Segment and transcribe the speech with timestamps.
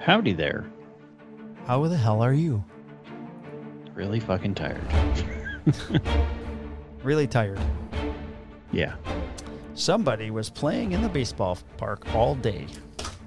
[0.00, 0.64] Howdy there.
[1.66, 2.64] How the hell are you?
[3.94, 4.82] Really fucking tired.
[7.02, 7.58] Really tired.
[8.72, 8.94] Yeah.
[9.74, 12.66] Somebody was playing in the baseball park all day.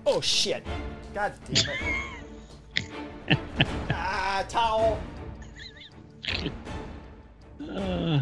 [0.06, 0.64] Oh shit!
[1.14, 1.74] God damn
[3.28, 3.38] it!
[3.90, 5.00] ah, towel.
[7.68, 8.22] Uh,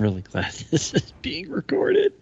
[0.00, 2.14] really glad this is being recorded.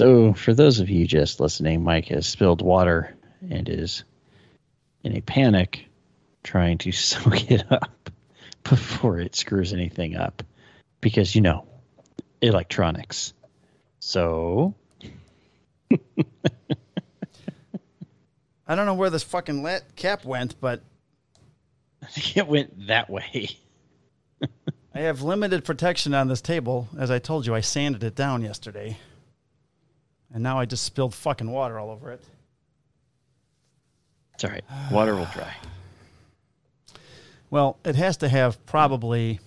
[0.00, 3.14] So, for those of you just listening, Mike has spilled water
[3.50, 4.04] and is
[5.04, 5.84] in a panic
[6.42, 8.08] trying to soak it up
[8.64, 10.42] before it screws anything up.
[11.02, 11.66] Because, you know,
[12.40, 13.34] electronics.
[13.98, 14.74] So,
[18.66, 20.80] I don't know where this fucking cap went, but
[22.02, 23.50] I think it went that way.
[24.94, 26.88] I have limited protection on this table.
[26.98, 28.96] As I told you, I sanded it down yesterday.
[30.32, 32.22] And now I just spilled fucking water all over it.
[34.34, 34.64] It's all right.
[34.90, 35.52] Water will dry.
[37.50, 39.40] Well, it has to have probably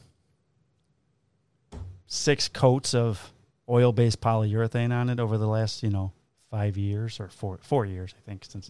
[2.06, 3.32] six coats of
[3.70, 6.12] oil-based polyurethane on it over the last, you know,
[6.52, 8.70] five years or four four years, I think, since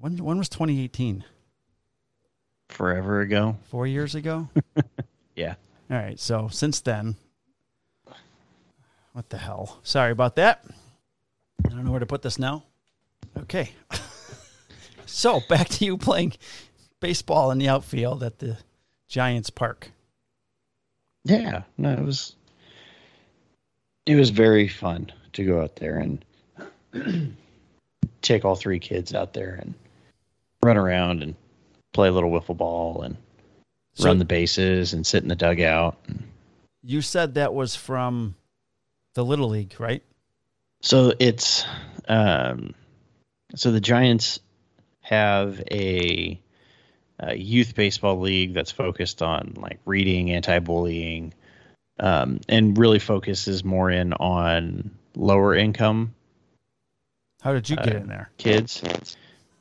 [0.00, 1.24] when when was 2018?
[2.68, 3.56] Forever ago.
[3.70, 4.48] Four years ago.
[5.36, 5.54] Yeah.
[5.90, 6.18] All right.
[6.18, 7.16] So since then,
[9.12, 9.80] what the hell?
[9.82, 10.64] Sorry about that.
[11.64, 12.64] I don't know where to put this now.
[13.38, 13.70] Okay.
[15.06, 16.32] so back to you playing
[17.00, 18.58] baseball in the outfield at the
[19.08, 19.90] Giants Park.
[21.24, 22.34] Yeah, no, it was
[24.06, 26.24] it was very fun to go out there and
[28.22, 29.74] take all three kids out there and
[30.62, 31.34] run around and
[31.92, 33.16] play a little wiffle ball and
[33.94, 35.98] So- run the bases and sit in the dugout.
[36.82, 38.34] You said that was from
[39.14, 40.02] the Little League, right?
[40.82, 41.64] So it's
[42.08, 42.74] um,
[43.54, 44.40] so the Giants
[45.00, 46.40] have a,
[47.18, 51.34] a youth baseball league that's focused on like reading, anti-bullying,
[51.98, 56.14] um, and really focuses more in on lower income
[57.42, 58.30] How did you get Uh, in there?
[58.38, 58.82] kids.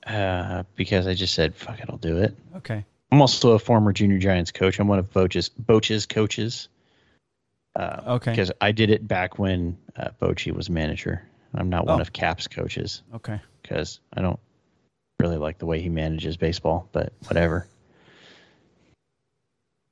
[0.06, 2.86] Uh, because I just said, "Fuck it, I'll do it." Okay.
[3.12, 4.80] I'm also a former junior Giants coach.
[4.80, 6.70] I'm one of Boch's Boch's coaches.
[7.80, 8.32] Uh, Okay.
[8.32, 11.24] Because I did it back when uh, Bochy was manager.
[11.54, 12.02] I'm not one Oh.
[12.02, 13.40] of Cap's coaches Okay.
[13.62, 14.40] because I don't
[15.20, 17.68] really like the way he manages baseball, but whatever.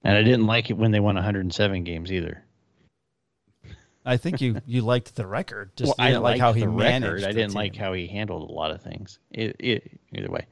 [0.03, 2.43] And I didn't like it when they won 107 games either.
[4.05, 5.71] I think you you liked the record.
[5.75, 7.25] Just well, I didn't like how he managed.
[7.25, 7.55] I didn't team.
[7.57, 9.19] like how he handled a lot of things.
[9.31, 10.45] It, it, either way,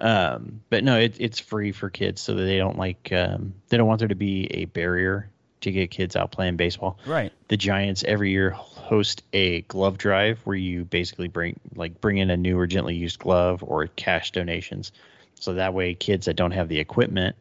[0.00, 3.76] um, but no, it, it's free for kids, so that they don't like um, they
[3.76, 5.28] don't want there to be a barrier
[5.62, 6.98] to get kids out playing baseball.
[7.06, 7.32] Right.
[7.48, 12.30] The Giants every year host a glove drive where you basically bring like bring in
[12.30, 14.92] a new or gently used glove or cash donations,
[15.34, 17.36] so that way kids that don't have the equipment,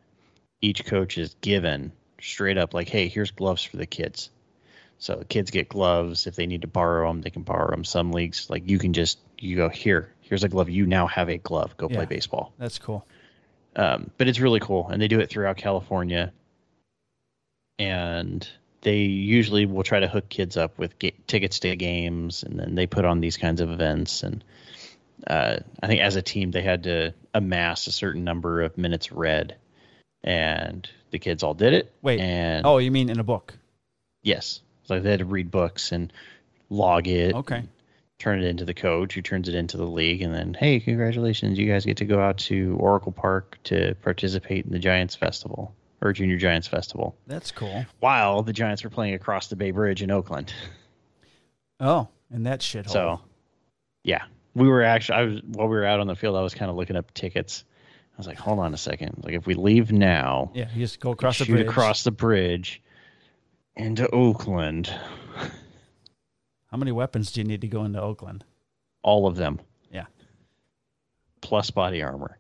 [0.62, 4.30] each coach is given straight up like, hey, here's gloves for the kids.
[5.00, 6.28] So the kids get gloves.
[6.28, 7.84] If they need to borrow them, they can borrow them.
[7.84, 10.12] Some leagues, like you can just you go here.
[10.22, 10.70] Here's a glove.
[10.70, 11.76] You now have a glove.
[11.76, 11.98] Go Yeah.
[11.98, 12.54] play baseball.
[12.60, 13.06] That's cool.
[13.76, 16.32] Um, but it's really cool, and they do it throughout California.
[17.82, 18.48] And
[18.82, 22.76] they usually will try to hook kids up with ga- tickets to games, and then
[22.76, 24.24] they put on these kinds of events.
[24.24, 24.44] And
[25.26, 29.12] uh, I think as a team, they had to amass a certain number of minutes
[29.12, 29.56] read,
[30.24, 31.92] and the kids all did it.
[32.02, 32.20] Wait.
[32.20, 33.54] And Oh, you mean in a book?
[34.24, 34.62] Yes.
[34.84, 36.12] So they had to read books and
[36.70, 37.36] log it.
[37.36, 37.64] Okay.
[38.20, 40.22] Turn it into the coach who turns it into the league.
[40.22, 41.58] And then, hey, congratulations.
[41.58, 45.74] You guys get to go out to Oracle Park to participate in the Giants Festival
[46.02, 47.86] or Junior Giants Festival That's cool.
[48.00, 50.54] while the Giants were playing across the Bay Bridge in Oakland.
[51.80, 52.90] Oh, and that shithole.
[52.90, 53.22] So,
[54.04, 54.24] yeah.
[54.54, 56.70] We were actually, I was, while we were out on the field, I was kind
[56.70, 57.64] of looking up tickets.
[58.14, 59.22] I was like, hold on a second.
[59.24, 61.68] Like, if we leave now, yeah, you just go across the shoot bridge.
[61.68, 62.82] across the bridge
[63.78, 64.94] into Oakland,
[66.72, 68.44] How many weapons do you need to go into Oakland?
[69.04, 69.60] all of them.
[69.92, 70.06] Yeah.
[71.42, 72.38] plus body armor.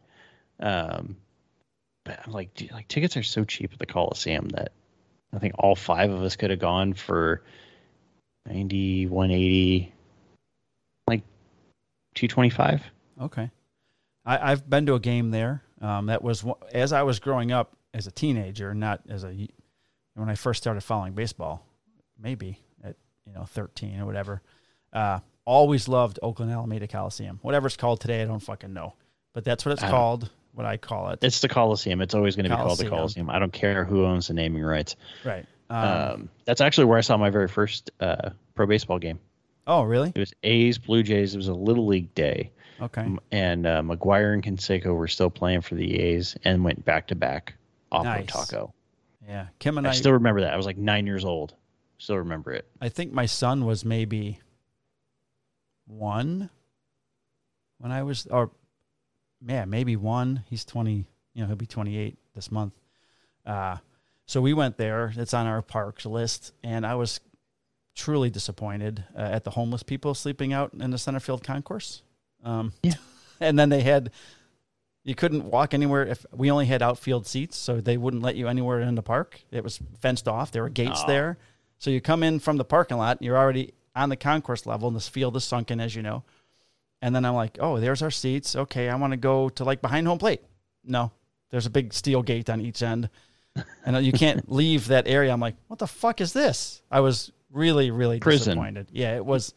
[0.60, 1.16] Um,
[2.26, 4.72] I'm like, dude, like tickets are so cheap at the Coliseum that
[5.34, 7.42] I think all five of us could have gone for
[8.46, 9.94] 90, 180,
[11.08, 11.24] like
[12.16, 12.84] 225.
[13.22, 13.52] Okay.
[14.26, 15.64] I, I've been to a game there.
[15.82, 19.48] Um, that was as I was growing up as a teenager, not as a
[20.14, 21.66] when I first started following baseball,
[22.20, 24.42] maybe at you know 13 or whatever.
[24.94, 27.40] Uh, always loved Oakland Alameda Coliseum.
[27.42, 28.94] Whatever it's called today, I don't fucking know,
[29.34, 30.30] but that's what it's called.
[30.54, 31.20] What I call it.
[31.24, 32.02] It's the Coliseum.
[32.02, 33.30] It's always going to be called the Coliseum.
[33.30, 34.96] I don't care who owns the naming rights.
[35.26, 35.46] right.
[35.70, 39.20] Um, Um, that's actually where I saw my very first uh, pro baseball game.
[39.66, 40.12] Oh, really?
[40.14, 41.34] It was A's Blue Jays.
[41.34, 42.52] It was a little league day,
[42.82, 43.08] Okay.
[43.32, 47.16] And uh, McGwire and Canseco were still playing for the A's and went back to
[47.16, 47.54] back
[47.92, 48.24] off Nice.
[48.24, 48.74] of Taco.
[49.26, 49.46] Yeah.
[49.60, 50.52] Kim and I I, still remember that.
[50.54, 51.54] I was like nine years old.
[52.00, 52.68] Still remember it.
[52.82, 54.40] I think my son was maybe
[55.86, 56.50] one
[57.78, 58.52] when I was, or
[59.46, 60.44] yeah, maybe one.
[60.50, 62.74] He's 20, you know, he'll be 28 this month.
[63.46, 63.78] Uh,
[64.26, 65.14] so we went there.
[65.16, 66.54] It's on our parks list.
[66.64, 67.20] And I was
[67.96, 72.04] truly disappointed uh, at the homeless people sleeping out in the center field concourse.
[72.44, 72.94] Um, Yeah.
[73.40, 74.12] And then they had,
[75.04, 77.58] you couldn't walk anywhere if we only had outfield seats.
[77.58, 79.42] So they wouldn't let you anywhere in the park.
[79.52, 80.52] It was fenced off.
[80.52, 81.08] There were gates Aw.
[81.08, 81.38] there.
[81.80, 84.88] So you come in from the parking lot, and you're already on the concourse level,
[84.88, 86.24] and this field is sunken, as you know.
[87.02, 88.56] And then I'm like, oh, there's our seats.
[88.56, 90.42] Okay, I want to go to like behind home plate.
[90.84, 91.12] No,
[91.50, 93.10] there's a big steel gate on each end,
[93.86, 95.32] and you can't leave that area.
[95.32, 96.82] I'm like, what the fuck is this?
[96.92, 98.52] I was really, really Prison.
[98.56, 98.88] disappointed.
[98.92, 99.54] Yeah, it was.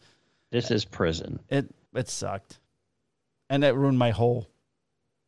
[0.51, 1.39] This is prison.
[1.49, 2.59] It it sucked,
[3.49, 4.47] and it ruined my whole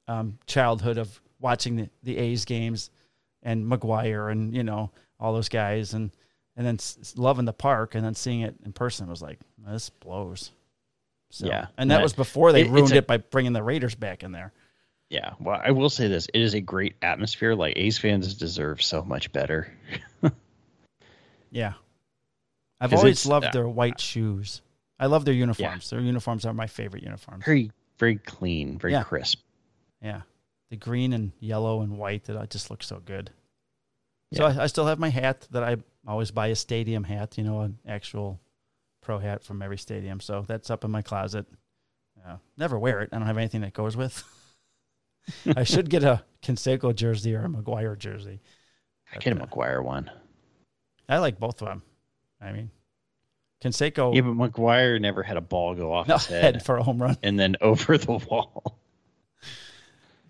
[0.08, 2.90] um, childhood of watching the, the A's games
[3.44, 6.12] and McGwire and you know all those guys and
[6.56, 6.80] and then
[7.16, 10.52] loving the park and then seeing it in person was like this blows.
[11.30, 11.68] So, Yeah.
[11.78, 14.24] and that That- was before they it- ruined a- it by bringing the Raiders back
[14.24, 14.54] in there.
[15.10, 15.34] Yeah.
[15.40, 17.56] Well, I will say this: it is a great atmosphere.
[17.56, 19.72] Like A's fans deserve so much better.
[21.50, 21.74] Yeah,
[22.82, 24.62] I've always loved uh, their white shoes.
[25.00, 25.90] I love their uniforms.
[25.90, 27.46] Their uniforms are my favorite uniforms.
[27.46, 29.04] Very, very clean, very Yeah.
[29.04, 29.40] crisp.
[30.02, 30.22] Yeah,
[30.70, 33.32] the green and yellow and white that just looks so good.
[34.34, 37.46] So I, I still have my hat that I always buy a stadium hat, you
[37.46, 38.42] know, an actual
[39.02, 40.20] pro hat from every stadium.
[40.20, 41.46] So that's up in my closet.
[42.18, 43.10] Yeah, never wear it.
[43.12, 44.24] I don't have anything that goes with.
[45.56, 48.42] I should get a Canseco jersey or a McGwire jersey.
[49.14, 50.10] I get a uh, McGwire one.
[51.10, 51.82] I like both of them.
[52.42, 52.70] I mean,
[53.64, 56.78] Canseco Yeah, but McGwire never had a ball go off no, his head, head for
[56.78, 57.18] a home run.
[57.24, 58.80] and then over the wall.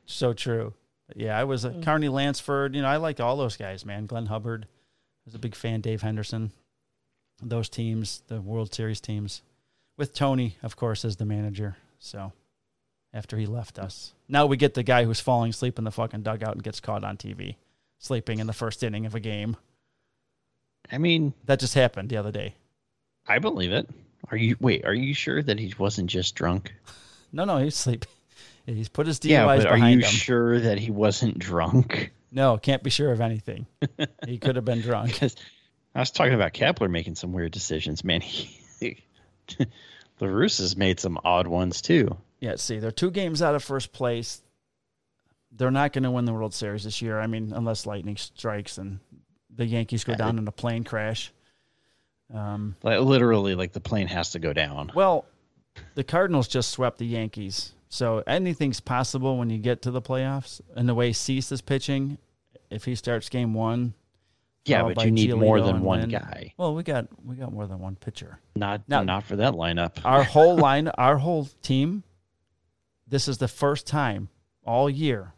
[0.05, 0.73] So true.
[1.07, 2.75] But yeah, I was a Carney Lansford.
[2.75, 4.05] You know, I like all those guys, man.
[4.05, 5.81] Glenn Hubbard I was a big fan.
[5.81, 6.51] Dave Henderson,
[7.41, 9.41] those teams, the World Series teams,
[9.97, 11.77] with Tony, of course, as the manager.
[11.99, 12.31] So
[13.13, 16.21] after he left us, now we get the guy who's falling asleep in the fucking
[16.21, 17.55] dugout and gets caught on TV,
[17.99, 19.55] sleeping in the first inning of a game.
[20.91, 22.55] I mean, That just happened the other day.
[23.27, 23.89] I believe it.
[24.31, 24.85] Are you wait?
[24.85, 26.73] Are you sure that he wasn't just drunk?
[27.33, 28.07] No, no, he's sleeping.
[28.65, 30.11] He's put his DUIs yeah, but are behind you him.
[30.13, 32.13] sure that he wasn't drunk?
[32.31, 33.65] No, can't be sure of anything.
[34.25, 35.21] he could have been drunk.
[35.97, 38.03] I was talking about Kapler making some weird decisions.
[38.03, 39.03] Man, he,
[40.19, 42.15] the Roos has made some odd ones too.
[42.39, 44.43] Yeah, see, they're two games out of first place.
[45.51, 47.19] They're not going to win the World Series this year.
[47.19, 48.99] I mean, unless lightning strikes and
[49.55, 51.33] the Yankees go down in a plane crash.
[52.31, 54.91] Um, Like literally, like the plane has to go down.
[54.93, 55.25] well,
[55.95, 60.61] the Cardinals just swept the Yankees, so anything's possible when you get to the playoffs.
[60.75, 62.19] And the way Cease is pitching,
[62.69, 63.95] if he starts Game One,
[64.69, 66.09] Yeah, but you need more than and one Lynn.
[66.09, 66.53] guy.
[66.57, 68.39] Well, we got we got more than one pitcher.
[68.55, 69.97] Not Now- not for that lineup.
[70.05, 72.03] Our whole line, our whole team.
[73.07, 74.29] This is the first time
[74.65, 75.33] all year.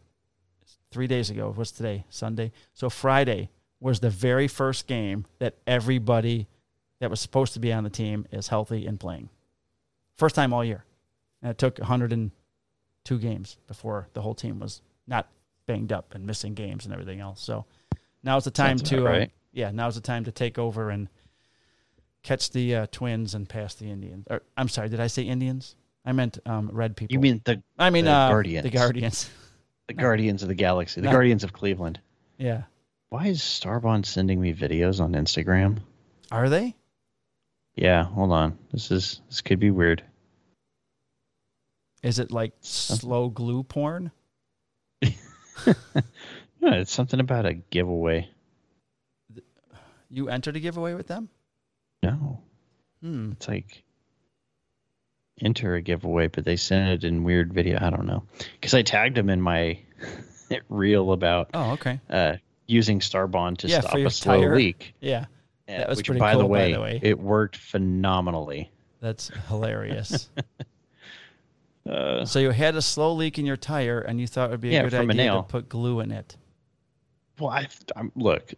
[0.92, 2.06] Three days ago, was today?
[2.10, 2.52] Sunday.
[2.74, 6.48] So Friday was the very first game that everybody
[7.00, 9.30] that was supposed to be on the team is healthy and playing.
[10.18, 10.84] First time all year.
[11.44, 15.30] And it took 102 games before the whole team was not
[15.68, 17.40] banged up and missing games and everything else.
[17.40, 17.66] So
[18.24, 19.32] now's the time to, uh, right.
[19.52, 21.10] yeah, now's the time to take over and
[22.24, 24.28] catch the uh, Twins and pass the Indians.
[24.30, 25.76] Or, I'm sorry, did I say Indians?
[26.06, 27.14] I meant um, red people.
[27.14, 28.64] You mean the I mean the uh, Guardians.
[28.64, 29.30] The Guardians.
[29.88, 31.12] the Guardians of the Galaxy, the.
[31.12, 32.00] Guardians of Cleveland?
[32.38, 32.64] Yeah.
[33.10, 35.80] Why is Starbond sending me videos on Instagram?
[36.32, 36.76] Are they?
[37.76, 38.58] Yeah, hold on.
[38.72, 40.04] This is this could be weird.
[42.02, 44.12] Is it like slow glue porn?
[46.60, 48.30] Yeah, it's something about a giveaway.
[50.10, 51.30] You entered a giveaway with them?
[52.04, 52.42] No,
[53.02, 53.32] Hmm.
[53.34, 53.84] it's like
[55.42, 57.78] enter a giveaway, but they sent it in weird video.
[57.82, 58.24] I don't know
[58.54, 59.80] because I tagged them in my
[60.70, 62.00] reel about Oh, okay.
[62.10, 62.38] uh,
[62.68, 64.56] using Starbond to Yeah, stop a slow tire.
[64.56, 64.94] leak.
[65.02, 65.26] Yeah,
[65.68, 67.00] That was which, pretty by, cool, the by way, the way.
[67.02, 68.72] it worked phenomenally.
[69.00, 70.30] that's hilarious.
[71.90, 74.62] Uh, so you had a slow leak in your tire, and you thought it would
[74.62, 76.36] be a Yeah, good idea to put glue in it.
[77.40, 78.54] Well, I, I'm, look,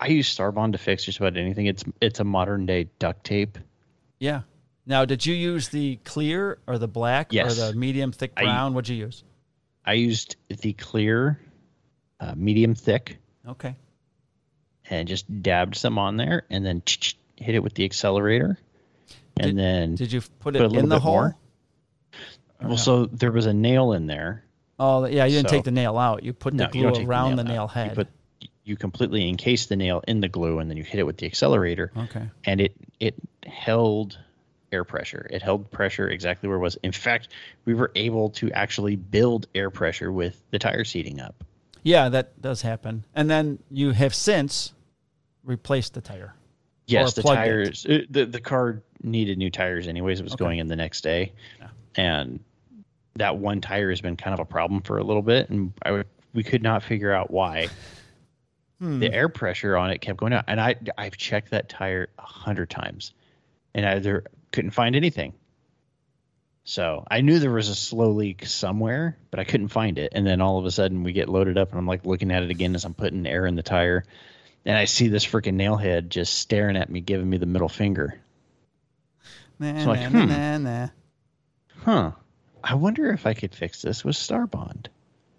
[0.00, 1.66] I use Starbond to fix just about anything.
[1.66, 3.58] It's it's a modern day duct tape.
[4.18, 4.42] Yeah.
[4.84, 7.58] Now, did you use the clear or the black Yes.
[7.60, 8.74] or the medium thick I- brown?
[8.74, 9.22] What'd you use?
[9.84, 11.40] I used the clear,
[12.20, 13.74] uh, medium thick, Okay.
[14.88, 16.82] and just dabbed some on there, and then
[17.36, 18.58] hit it with the accelerator,
[19.36, 21.32] and Did- then Did you put it Put in the hole?
[22.62, 24.44] well, so there was a nail in there.
[24.84, 25.24] Oh, yeah.
[25.26, 26.22] You didn't So- take the nail out.
[26.24, 27.90] You put the No, glue around the nail nail, head.
[27.90, 28.08] You put
[28.64, 31.26] you completely encase the nail in the glue, and then you hit it with the
[31.26, 32.28] accelerator, okay.
[32.44, 33.14] and it it
[33.46, 34.18] held
[34.72, 35.26] air pressure.
[35.30, 36.76] It held pressure exactly where it was.
[36.82, 37.28] In fact,
[37.64, 41.44] we were able to actually build air pressure with the tire seating up.
[41.82, 43.04] Yeah, that does happen.
[43.14, 44.72] And then you have since
[45.44, 46.34] replaced the tire.
[46.86, 47.44] Yes, the plugged it.
[47.44, 47.86] tires.
[47.86, 50.20] uh, The the car needed new tires anyways.
[50.20, 50.44] It was Okay.
[50.44, 51.68] going in the next day, Yeah.
[51.96, 52.40] and
[53.16, 55.92] that one tire has been kind of a problem for a little bit, and I
[55.92, 57.68] would- we could not figure out why.
[58.78, 59.00] Hmm.
[59.00, 62.22] The air pressure on it kept going out, and I I've checked that tire a
[62.22, 63.12] hundred times,
[63.74, 65.34] and I there couldn't find anything.
[66.64, 70.12] So I knew there was a slow leak somewhere, but I couldn't find it.
[70.14, 72.42] And then all of a sudden we get loaded up, and I'm like looking at
[72.44, 74.04] it again as I'm putting air in the tire,
[74.64, 78.20] and I see this freaking nailhead just staring at me, giving me the middle finger.
[79.58, 80.28] Nah, So like, nah, hmm.
[80.28, 80.88] nah, nah.
[81.84, 82.12] Huh.
[82.64, 84.86] I wonder if I could fix this with Starbond.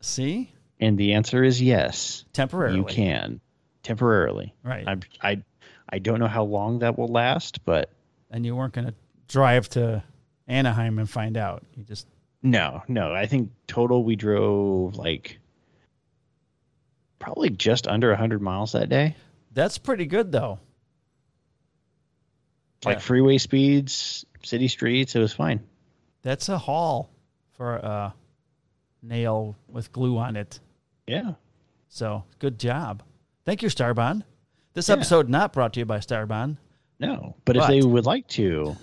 [0.02, 0.52] See?
[0.80, 2.26] And the answer is yes.
[2.34, 2.78] Temporarily.
[2.78, 3.40] You can
[3.84, 4.54] temporarily.
[4.64, 4.88] Right.
[4.88, 5.44] I I
[5.90, 7.90] I don't know how long that will last, but
[8.32, 8.94] and you weren't going to
[9.28, 10.04] drive to
[10.48, 11.64] Anaheim and find out.
[11.76, 12.08] You just
[12.42, 13.14] no, no.
[13.14, 15.40] I think total we drove like
[17.20, 19.16] probably just under 100 miles that day.
[19.54, 20.60] That's pretty good though.
[22.84, 23.00] Like Yeah.
[23.00, 25.62] freeway speeds, city streets, it was fine.
[26.22, 27.10] That's a haul
[27.54, 28.14] for a
[29.02, 30.60] nail with glue on it.
[31.08, 31.34] Yeah.
[31.90, 33.04] So, good job.
[33.46, 34.24] Thank you Starbond.
[34.74, 34.96] This Yeah.
[34.96, 36.58] episode not brought to you by Starbond.
[37.00, 38.76] No, but, if they would like to,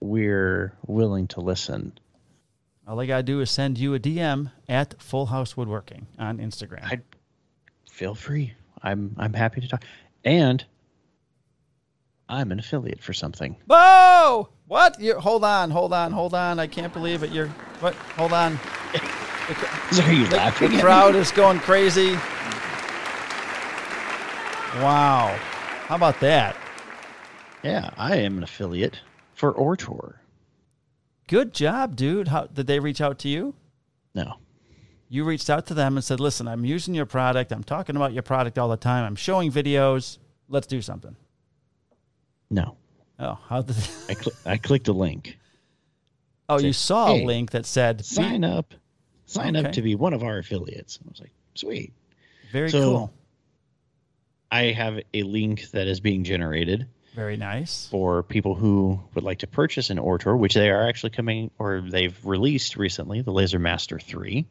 [0.00, 1.98] we're willing to listen.
[2.86, 6.38] All I got to do is send you a DM at Full House Woodworking on
[6.38, 6.84] Instagram.
[6.84, 7.00] I
[7.88, 8.52] feel free.
[8.82, 9.84] I'm I'm happy to talk.
[10.24, 10.64] And
[12.28, 13.56] I'm an affiliate for something.
[13.68, 14.48] Whoa!
[14.66, 14.98] What?
[15.00, 16.58] You hold on, hold on, hold on.
[16.58, 17.30] I can't believe it.
[17.30, 17.48] You're
[17.80, 17.94] what?
[18.16, 18.58] Hold on.
[19.92, 20.72] The, Are you the- laughing?
[20.72, 22.14] the crowd is going crazy.
[24.82, 25.36] Wow.
[25.86, 26.56] How about that?
[27.62, 29.00] Yeah, I am an affiliate
[29.34, 30.14] for Ortur.
[31.28, 32.28] Good job, dude.
[32.28, 33.54] How did they reach out to you?
[34.14, 34.34] No.
[35.08, 37.52] You reached out to them and said, "Listen, I'm using your product.
[37.52, 39.04] I'm talking about your product all the time.
[39.04, 40.18] I'm showing videos.
[40.48, 41.16] Let's do something."
[42.50, 42.76] No.
[43.18, 43.76] Oh, how did?
[44.08, 45.38] I cl- I clicked a link.
[46.48, 48.74] Oh, you Say, saw a link that said, Sign up.
[49.26, 49.66] Sign Okay.
[49.66, 50.98] up to be one of our affiliates.
[51.04, 51.92] I was like, sweet.
[52.52, 53.14] "Very So- cool,
[54.50, 59.38] I have a link that is being generated very nice." for people who would like
[59.38, 63.58] to purchase an Ortur, which they are actually coming or they've released recently, the Laser
[63.58, 64.46] Master 3.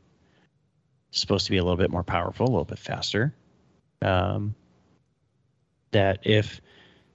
[1.09, 3.35] It's supposed to be a little bit more powerful, a little bit faster.
[4.01, 4.55] Um,
[5.91, 6.59] that if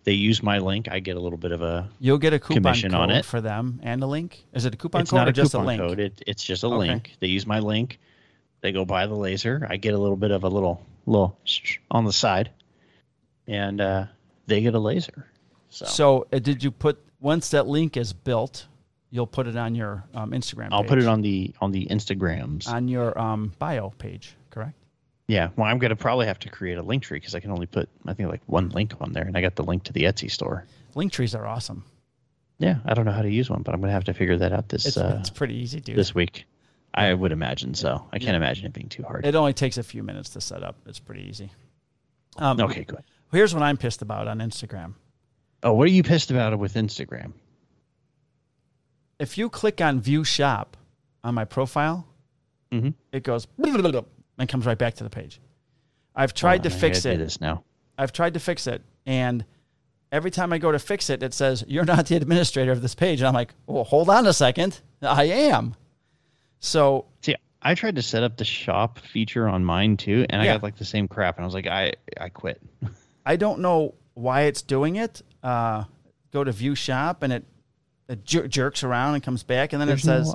[0.09, 1.87] they use my link, I get a little bit of a.
[2.01, 3.27] You'll get a coupon Commission code on it.
[3.27, 4.43] for them and a link.
[4.55, 5.83] Is it a coupon it's code not or a just a link?
[5.83, 6.01] code.
[6.01, 6.77] It, it's just a Okay.
[6.79, 7.13] link.
[7.21, 8.01] They use my link.
[8.63, 9.67] They go buy the laser.
[9.69, 11.39] I get a little bit of a little little
[11.91, 12.49] on the side,
[13.47, 14.07] and uh,
[14.47, 15.27] they get a laser.
[15.69, 18.67] So, So, uh, did you put once that link is built,
[19.11, 20.69] you'll put it on your um, Instagram.
[20.73, 22.67] I'll put it on the on the Instagrams.
[22.67, 24.37] on your um, bio page.
[24.49, 24.73] Correct.
[25.29, 27.67] Yeah, well, I'm gonna probably have to create a link tree because I can only
[27.67, 30.03] put I think like one link on there, and I got the link to the
[30.05, 30.65] Etsy store.
[30.95, 31.85] Link trees are awesome.
[32.59, 34.53] Yeah, I don't know how to use one, but I'm gonna have to figure that
[34.53, 35.97] out this It's, uh, it's pretty easy, dude.
[35.97, 36.47] this week.
[36.95, 38.09] I would imagine so.
[38.13, 39.25] I can't imagine it being too hard.
[39.27, 40.77] It only takes a few minutes to set up.
[40.87, 41.53] It's pretty easy.
[42.39, 43.05] Um, okay, good.
[43.31, 44.95] Here's what I'm pissed about on Instagram.
[45.63, 47.33] Oh, what are you pissed about with Instagram?
[49.19, 50.77] If you click on View Shop
[51.23, 52.07] on my profile,
[52.73, 52.95] Mhm.
[53.13, 53.47] it goes
[54.39, 55.41] and comes right back to the page.
[56.15, 57.19] I've tried to fix it.
[57.19, 57.65] this now.
[57.97, 59.45] I've tried to fix it, and
[60.13, 62.95] every time I go to fix it, it says you're not the administrator of this
[62.95, 63.21] page.
[63.21, 65.75] And I'm like, well, hold on a second, I am.
[66.61, 70.47] So See, I tried to set up the shop feature on mine too, and I
[70.47, 72.61] got like the same crap, and I was like, I I quit.
[73.27, 75.23] I don't know why it's doing it.
[75.43, 75.85] Uh,
[76.33, 77.45] go to View Shop, and it
[78.09, 80.35] it jer- jerks around and comes back, and then There's it says, no-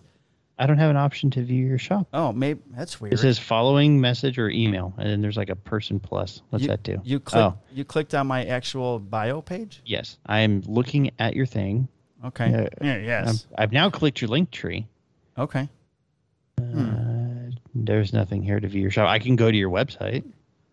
[0.59, 2.07] I don't have an option to view your shop.
[2.13, 5.55] "Oh, maybe that's weird." It says following message or email, and then there's like a
[5.55, 6.41] person plus.
[6.51, 7.01] What's you, that do?
[7.03, 7.41] You click.
[7.41, 9.81] Oh, You clicked on my actual bio page.
[9.85, 10.17] yes.
[10.25, 11.87] I am looking at your thing.
[12.23, 12.51] Okay.
[12.51, 12.67] Yeah.
[12.81, 12.97] Yeah.
[12.97, 13.47] Yes.
[13.57, 14.87] I've now clicked your link tree.
[15.37, 15.67] okay.
[16.61, 19.09] Uh, there's nothing here to view your shop.
[19.09, 20.23] I can go to your website.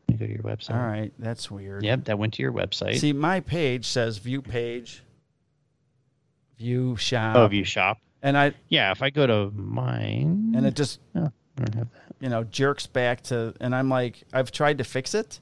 [0.08, 0.74] Me go to your website.
[0.74, 1.12] All right.
[1.18, 1.82] That's weird.
[1.82, 2.98] Yep, that went to your website.
[2.98, 5.02] See, my page says View Page,
[6.58, 7.98] View Shop, oh, view shop.
[8.22, 11.92] And I Yeah, if I go to mine, and it just oh, I don't have
[11.92, 12.14] that.
[12.20, 15.40] you know jerks back to, and I'm like, I've tried to fix it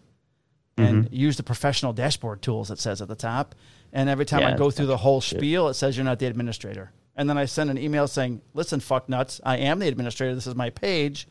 [0.76, 1.14] and Mm-hmm.
[1.14, 3.54] use the professional dashboard tools it says at the top,
[3.92, 5.38] And every time Yeah, I go through the whole shit.
[5.40, 6.92] spiel, it says you're not the administrator.
[7.16, 10.34] And then I send an email saying, "Listen, fuck nuts, I am the administrator.
[10.36, 11.26] This is my page.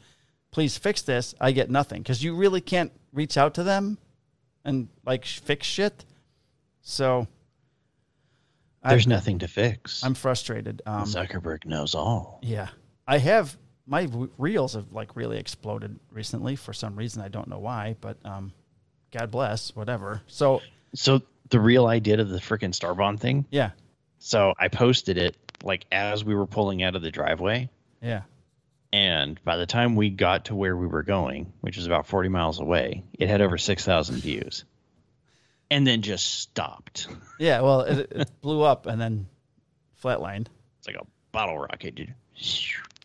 [0.52, 3.98] Please fix this." I get nothing because you really can't reach out to them
[4.66, 6.04] and like fix shit.
[6.82, 7.28] So
[8.90, 10.04] There's I'm, nothing to fix.
[10.04, 10.82] I'm frustrated.
[10.86, 12.40] Um, Zuckerberg knows all.
[12.42, 12.70] yeah,
[13.08, 17.22] I have my w- reels have like really exploded recently for some reason.
[17.22, 18.52] I don't know why, but um,
[19.12, 20.22] God bless, whatever.
[20.28, 20.62] So
[20.94, 23.46] So the real idea of the freaking Starbond thing.
[23.50, 23.72] yeah,
[24.20, 27.70] So I posted it like as we were pulling out of the driveway.
[28.02, 28.24] yeah,
[28.92, 32.28] And by the time we got to where we were going, which was about 40
[32.30, 34.66] miles away, it had over 6,000 views.
[35.70, 37.08] And then just stopped.
[37.40, 37.62] yeah.
[37.62, 39.28] Well, it, it blew up and then
[40.02, 40.48] flatlined.
[40.80, 42.14] It's like a bottle rocket, dude.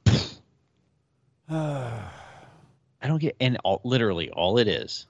[1.49, 5.07] I don't get, and all, literally all it is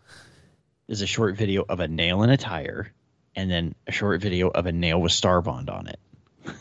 [0.88, 2.92] is a short video of a nail in a tire
[3.36, 6.00] and then a short video of a nail with Starbond on it.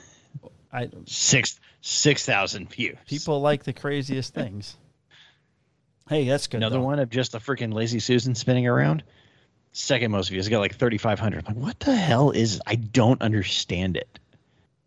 [0.73, 2.97] I Six, 6,000 views.
[3.07, 4.77] people like the craziest things.
[6.07, 6.57] Hey, that's good.
[6.57, 6.83] Another though.
[6.83, 9.03] one of just the freaking lazy Susan spinning around.
[9.73, 10.47] Second most views.
[10.47, 11.45] It got like 3,500.
[11.47, 12.61] I'm like, what the hell is?
[12.67, 14.19] I don't understand it.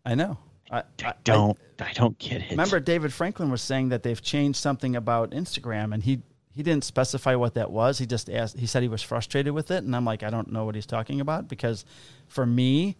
[0.05, 0.37] I know.
[0.69, 1.57] I, I don't.
[1.79, 2.51] I, don't get it.
[2.51, 6.85] remember David Franklin was saying that they've changed something about Instagram, and he he didn't
[6.85, 7.97] specify what that was.
[7.97, 8.57] He just asked.
[8.57, 10.85] He said he was frustrated with it, and I'm like, I don't know what he's
[10.85, 11.85] talking about because
[12.27, 12.95] for me,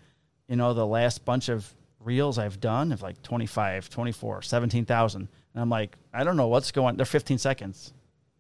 [0.48, 5.30] you know, the last bunch of reels I've done of like 25, 24, 17,000, and
[5.62, 6.98] I'm like, I don't know what's going.
[6.98, 7.94] They're 15 seconds,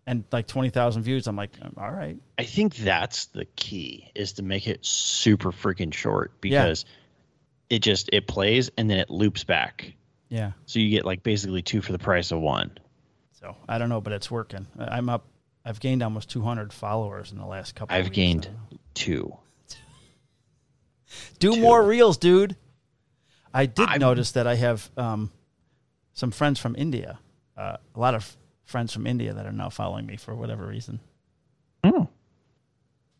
[0.07, 1.27] and like 20,000 views.
[1.27, 5.93] I'm like, all right, I think that's the key is to make it super freaking
[5.93, 6.85] short because
[7.69, 9.93] it just it plays and then it loops back.
[10.29, 10.51] yeah.
[10.65, 12.71] So you get like basically two for the price of one.
[13.39, 14.67] So I don't know, but it's working.
[14.77, 15.25] I'm up.
[15.67, 17.95] I've gained almost 200 followers in the last couple.
[17.95, 18.77] I've weeks, gained so.
[18.93, 19.37] two.
[21.39, 21.61] Do Two.
[21.61, 22.55] more reels, dude.
[23.53, 25.31] I did I'm- notice that I have um,
[26.13, 27.19] some friends from India.
[27.57, 30.99] Uh, a lot of friends from India that are now following me for whatever reason.
[31.83, 32.07] Oh,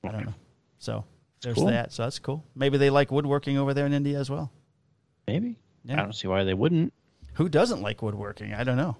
[0.03, 0.34] I don't know.
[0.79, 1.05] So
[1.41, 1.67] there's cool.
[1.67, 1.93] that.
[1.93, 2.43] So that's cool.
[2.55, 4.51] Maybe they like woodworking over there in India as well.
[5.27, 5.58] maybe.
[5.84, 5.93] Yeah.
[5.99, 6.93] I don't see why they wouldn't.
[7.34, 8.53] Who doesn't like woodworking?
[8.53, 8.97] I don't know.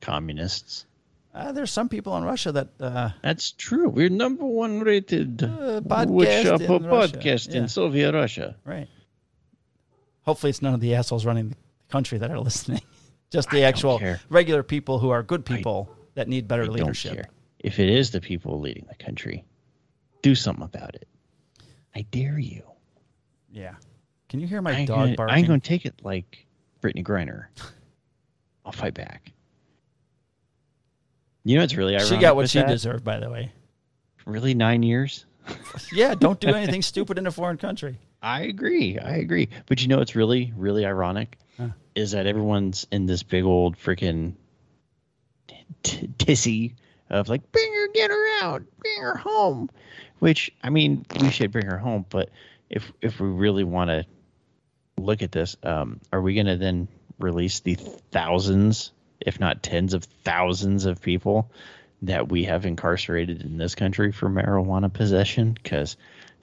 [0.00, 0.86] Communists.
[1.32, 3.88] Uh, there's some people in Russia that uh, That's true.
[3.88, 7.60] We're number one rated Uh, wood podcast shop in podcast Yeah.
[7.60, 8.56] in Soviet Russia.
[8.64, 8.88] right.
[10.22, 11.56] Hopefully, it's none of the assholes running the
[11.88, 12.80] country that are listening.
[13.30, 17.26] Just the don't actual regular people who are good people that need better I leadership.
[17.60, 19.44] If it is the people leading the country,
[20.22, 21.06] do something about it.
[21.94, 22.62] I dare you.
[23.52, 23.74] Yeah.
[24.28, 25.34] Can you hear my I ain't dog gonna, barking?
[25.34, 26.46] I ain't going to take it like
[26.82, 27.46] Brittney Griner.
[28.64, 29.32] I'll fight back.
[31.44, 32.08] You know, it's really ironic.
[32.08, 32.68] she got what she that?
[32.68, 33.50] deserved, by the way.
[34.26, 35.26] Really, nine years?
[35.92, 37.98] Yeah, don't do anything stupid in a foreign country.
[38.22, 38.98] I agree.
[38.98, 39.48] I agree.
[39.66, 41.38] But you know, it's really, really ironic.
[41.94, 44.34] Is that everyone's in this big old freaking
[45.82, 46.74] t-
[47.10, 49.68] of like, bring her, get her out, bring her home.
[50.20, 52.04] Which I mean, we should bring her home.
[52.08, 52.30] But
[52.68, 54.06] if if we really want to
[54.98, 59.94] look at this, um, are we going to then release the thousands, if not tens
[59.94, 61.50] of thousands, of people
[62.02, 65.52] that we have incarcerated in this country for marijuana possession?
[65.52, 65.96] Because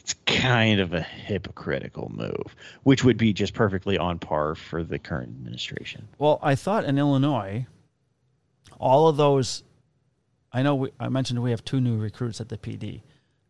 [0.07, 4.97] it's kind of a hypocritical move, which would be just perfectly on par for the
[4.97, 6.07] current administration.
[6.17, 7.67] Well, I thought in Illinois,
[8.79, 9.63] all of those,
[10.53, 13.01] I know we, I mentioned we have two new recruits at the PD.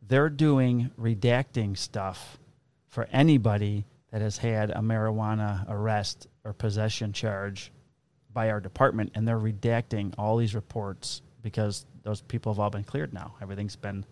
[0.02, 2.40] They're doing redacting stuff
[2.88, 7.72] for anybody that has had a marijuana arrest or possession charge
[8.34, 12.84] by our department, and they're redacting all these reports because those people have all been
[12.84, 13.36] cleared now.
[13.44, 14.04] Everything's been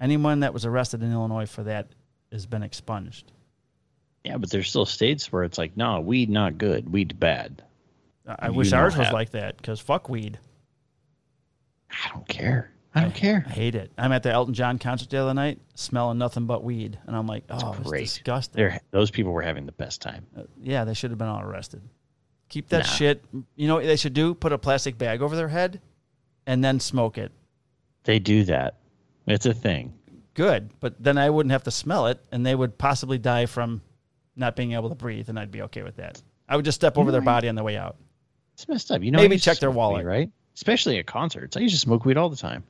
[0.00, 1.88] anyone that was arrested in Illinois for that
[2.32, 3.32] has been expunged.
[4.24, 7.62] Yeah, but there's still states where it's like, no, weed not good, weed bad.
[8.26, 10.38] I I wish ours was have- like that because fuck weed.
[11.90, 12.70] I don't care.
[12.94, 13.44] I don't care.
[13.46, 13.92] I hate it.
[13.98, 17.26] I'm at the Elton John concert the other night, smelling nothing but weed, and I'm
[17.26, 18.56] like, oh, it's disgusting.
[18.56, 20.26] They're, those people were having the best time.
[20.36, 21.82] Uh, yeah, they should have been all arrested.
[22.48, 22.92] Keep that Nah.
[22.92, 23.24] shit.
[23.54, 24.32] You know what they should do?
[24.34, 25.80] Put a plastic bag over their head,
[26.46, 27.32] and then smoke it.
[28.04, 28.76] They do that.
[29.26, 29.94] It's a thing.
[30.34, 33.80] Good, but then I wouldn't have to smell it, and they would possibly die from
[34.36, 36.20] not being able to breathe, and I'd be okay with that.
[36.48, 37.96] I would just step over their body on the way out.
[38.54, 39.02] It's messed up.
[39.02, 40.04] You know, Maybe to check their wallet.
[40.04, 40.30] weed, right?
[40.54, 41.56] Especially at concerts.
[41.56, 42.64] I used to smoke weed all the time.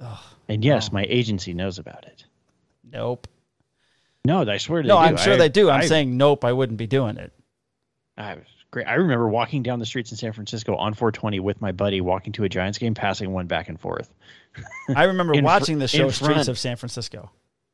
[0.00, 0.94] Ugh, And yes, Oh.
[0.94, 2.24] my agency knows about it.
[2.92, 3.26] nope.
[4.24, 5.00] No, I swear they No, do.
[5.00, 5.70] I'm sure I- they do.
[5.70, 6.44] I'm I- saying nope.
[6.44, 7.32] I wouldn't be doing it.
[8.18, 8.44] I was
[8.76, 8.86] great.
[8.86, 12.34] I remember walking down the streets in San Francisco on 420 with my buddy, walking
[12.34, 14.12] to a Giants game, passing one back and forth
[14.94, 16.48] I remember In fr- watching the show Streets front.
[16.48, 17.30] of San Francisco.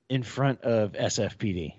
[0.08, 1.74] in front of SFPD.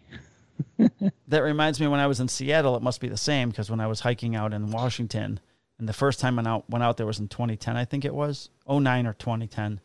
[1.27, 3.79] that reminds me when I was in Seattle, it must be the same because when
[3.79, 5.39] I was hiking out in Washington,
[5.79, 8.05] and the first time I went out, went out there was in 2010, I think
[8.05, 9.79] it was 09 or 2010.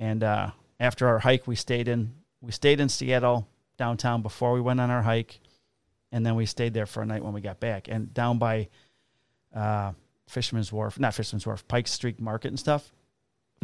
[0.00, 4.60] And uh, after our hike, we stayed in we stayed in Seattle downtown before we
[4.60, 5.38] went on our hike,
[6.12, 7.88] and then we stayed there for a night when we got back.
[7.88, 8.68] And down by
[9.54, 9.92] uh,
[10.28, 12.92] Fisherman's Wharf, not Fisherman's Wharf, Pike Street Market and stuff.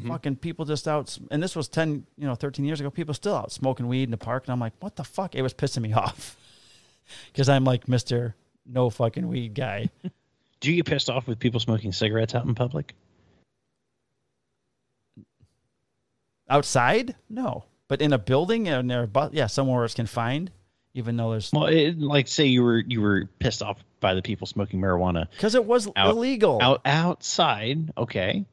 [0.01, 0.09] Mhm.
[0.09, 2.91] Fucking people just out, and this was ten, you know, thirteen years ago.
[2.91, 5.35] People still out smoking weed in the park, and I'm like, what the fuck?
[5.35, 6.37] It was pissing me off
[7.33, 8.35] because I'm like Mister
[8.65, 9.91] No fucking weed guy.
[10.61, 12.95] Do you get pissed off with people smoking cigarettes out in public?
[16.51, 20.51] Outside, no, but in a building and there, but yeah, somewhere where it's confined,
[20.99, 24.23] even though there's Well, it, like say you were you were pissed off by the
[24.23, 26.59] people smoking marijuana because it was Out- illegal.
[26.61, 28.45] out outside, okay.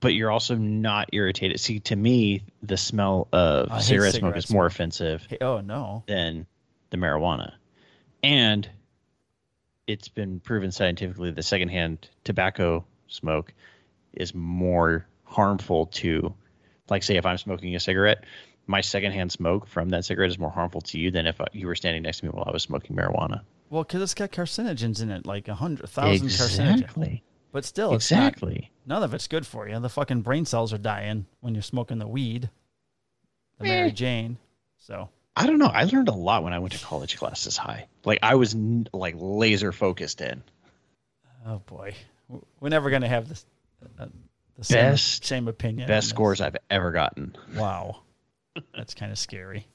[0.00, 1.58] But you're also not irritated.
[1.60, 5.60] See, to me, the smell of I hate cigarette smoke is more offensive Hey, oh
[5.60, 6.46] no, than
[6.90, 7.54] the marijuana.
[8.22, 8.68] And
[9.86, 13.52] it's been proven scientifically that secondhand tobacco smoke
[14.14, 16.32] is more harmful to,
[16.88, 18.24] like, say, if I'm smoking a cigarette,
[18.66, 21.66] my secondhand smoke from that cigarette is more harmful to you than if uh, you
[21.66, 23.42] were standing next to me while I was smoking marijuana.
[23.70, 26.80] well, because it's got carcinogens in it, like a hundred thousand carcinogens.
[26.80, 27.22] Exactly.
[27.52, 28.70] But still, it's not, Exactly.
[28.86, 29.78] none of it's good for you.
[29.78, 32.50] The fucking brain cells are dying when you're smoking the weed,
[33.58, 33.92] the Mary Eh.
[33.92, 34.38] Jane.
[34.78, 35.66] So I don't know.
[35.72, 37.86] I learned a lot when I went to college classes high.
[38.04, 40.42] Like I was n- like laser focused in.
[41.46, 41.94] Oh boy,
[42.60, 43.44] we're never gonna have this
[44.00, 44.06] uh,
[44.56, 45.86] the same, Best- same opinion.
[45.86, 47.36] Best scores I've ever gotten.
[47.54, 48.02] Wow,
[48.74, 49.66] that's kind of scary.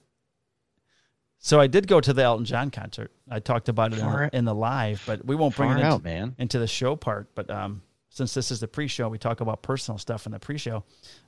[1.40, 3.12] So I did go to the Elton John concert.
[3.30, 5.86] I talked about it in the, in the live, but we won't bring it into,
[5.86, 6.36] out, man.
[6.38, 7.34] into the show part.
[7.34, 10.84] But um, since this is the pre-show, we talk about personal stuff in the pre-show.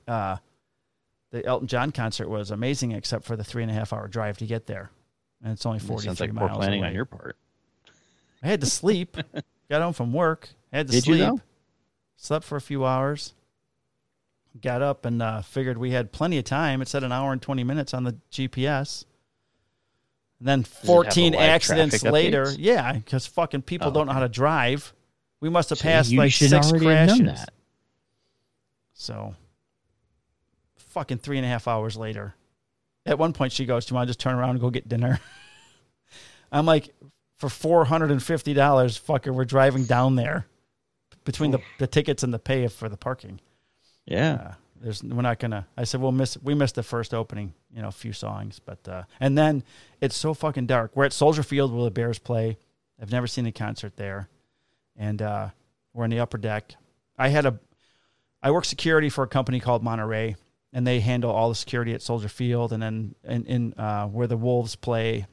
[0.06, 0.36] Uh,
[1.30, 4.36] the Elton John concert was amazing, except for the three and a half hour drive
[4.38, 4.90] to get there,
[5.42, 6.88] and it's only forty three like poor miles planning away.
[6.88, 7.38] on your part.
[8.42, 9.16] I had to sleep.
[9.70, 10.50] Got home from work.
[10.70, 11.26] Had to Did you, sleep.
[11.26, 11.40] though?
[12.16, 13.32] Slept for a few hours.
[14.60, 16.82] Got up and uh, figured we had plenty of time.
[16.82, 19.04] It said an hour and 20 minutes on the GPS.
[20.38, 22.44] And then 14 accidents later.
[22.44, 22.56] updates?
[22.58, 24.92] Yeah, because fucking people Oh, don't know how to drive.
[25.40, 27.44] We must have See, passed like six crashes.
[28.92, 29.34] So,
[30.76, 32.34] fucking three and a half hours later.
[33.06, 34.88] At one point, she goes, Do you want to just turn around and go get
[34.88, 35.18] dinner?
[36.52, 36.94] I'm like,
[37.38, 38.20] For $450,
[38.54, 40.46] fucker, we're driving down there
[41.24, 43.40] between the, the tickets and the pay for the parking.
[44.06, 44.32] Yeah.
[44.34, 45.66] Uh, there's we're not gonna.
[45.76, 46.36] I said we'll miss.
[46.42, 49.62] We missed the first opening, you know, a few songs, but uh, and then
[50.00, 50.92] it's so fucking dark.
[50.94, 52.58] We're at Soldier Field where the Bears play.
[53.00, 54.28] I've never seen a concert there,
[54.96, 55.48] and uh,
[55.92, 56.74] we're in the upper deck.
[57.16, 57.58] I had a,
[58.42, 60.34] I work security for a company called Monterey,
[60.72, 64.26] and they handle all the security at Soldier Field, and then in, in uh, where
[64.26, 65.26] the Wolves play,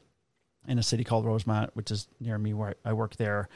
[0.68, 3.50] in a city called Rosemont, which is near me where I work there,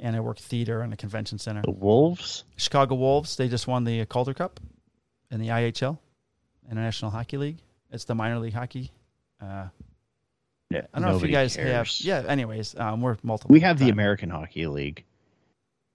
[0.00, 1.62] and I work theater and a convention center.
[1.62, 2.44] The Wolves.
[2.56, 4.60] Chicago Wolves, they just won the Calder Cup
[5.30, 5.98] in the IHL,
[6.70, 7.58] International Hockey League.
[7.90, 8.90] It's the minor league hockey.
[9.40, 9.68] Uh,
[10.70, 10.82] Yeah.
[10.92, 11.98] I don't know if you guys cares.
[11.98, 12.24] have.
[12.24, 12.30] Yeah.
[12.30, 13.52] Anyways, um, we're multiple.
[13.52, 13.92] We have the time.
[13.94, 15.04] American Hockey League.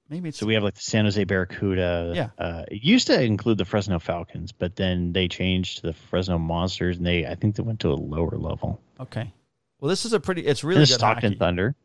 [0.09, 2.11] Maybe it's So we have like the San Jose Barracuda.
[2.15, 2.29] Yeah.
[2.37, 6.37] Uh, it used to include the Fresno Falcons, but then they changed to the Fresno
[6.37, 8.81] Monsters, and they I think they went to a lower level.
[8.99, 9.31] okay.
[9.79, 10.45] Well, this is a pretty.
[10.45, 11.39] It's Really and good Stockton hockey.
[11.39, 11.75] Thunder.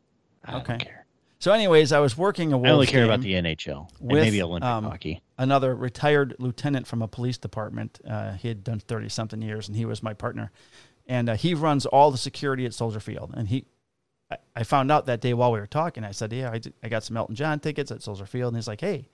[0.45, 0.79] I Okay.
[1.41, 4.43] So, anyways, I was working a Wolves I only care about the NHL and maybe
[4.43, 5.21] Olympic um, hockey.
[5.39, 8.01] another retired lieutenant from a police department.
[8.09, 10.51] Uh, he had done 30 something years and he was my partner.
[11.07, 13.33] And uh, he runs all the security at Soldier Field.
[13.37, 13.65] And he,
[14.31, 16.75] I, I found out that day while we were talking, I said, Yeah, I, did-
[16.83, 18.53] I got some Elton John tickets at Soldier Field.
[18.53, 19.09] And he's like, Hey,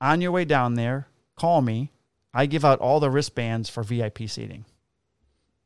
[0.00, 1.90] on your way down there, call me.
[2.32, 4.64] I give out all the wristbands for VIP seating.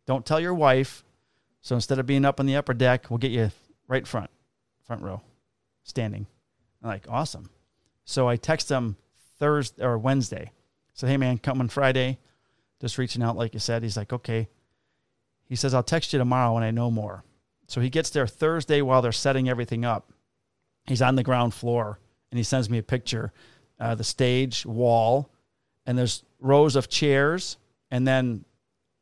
[0.07, 1.05] Don't tell your wife.
[1.61, 3.51] So instead of being up on the upper deck, we'll get you
[3.89, 4.31] right front,
[4.85, 5.21] front row,
[5.87, 6.27] standing.
[6.83, 7.49] I'm like, awesome.
[8.05, 8.97] So I text him
[9.39, 10.53] Thursday or Wednesday.
[10.93, 12.19] So hey man, come on Friday.
[12.81, 13.83] Just reaching out like you said.
[13.83, 14.49] He's like, okay.
[15.49, 17.25] He says, I'll text you tomorrow when I know more.
[17.69, 20.13] So he gets there Thursday while they're setting everything up.
[20.87, 21.99] He's on the ground floor
[22.31, 23.33] and he sends me a picture,
[23.81, 25.31] uh, the stage wall,
[25.87, 27.57] and there's rows of chairs,
[27.91, 28.45] and then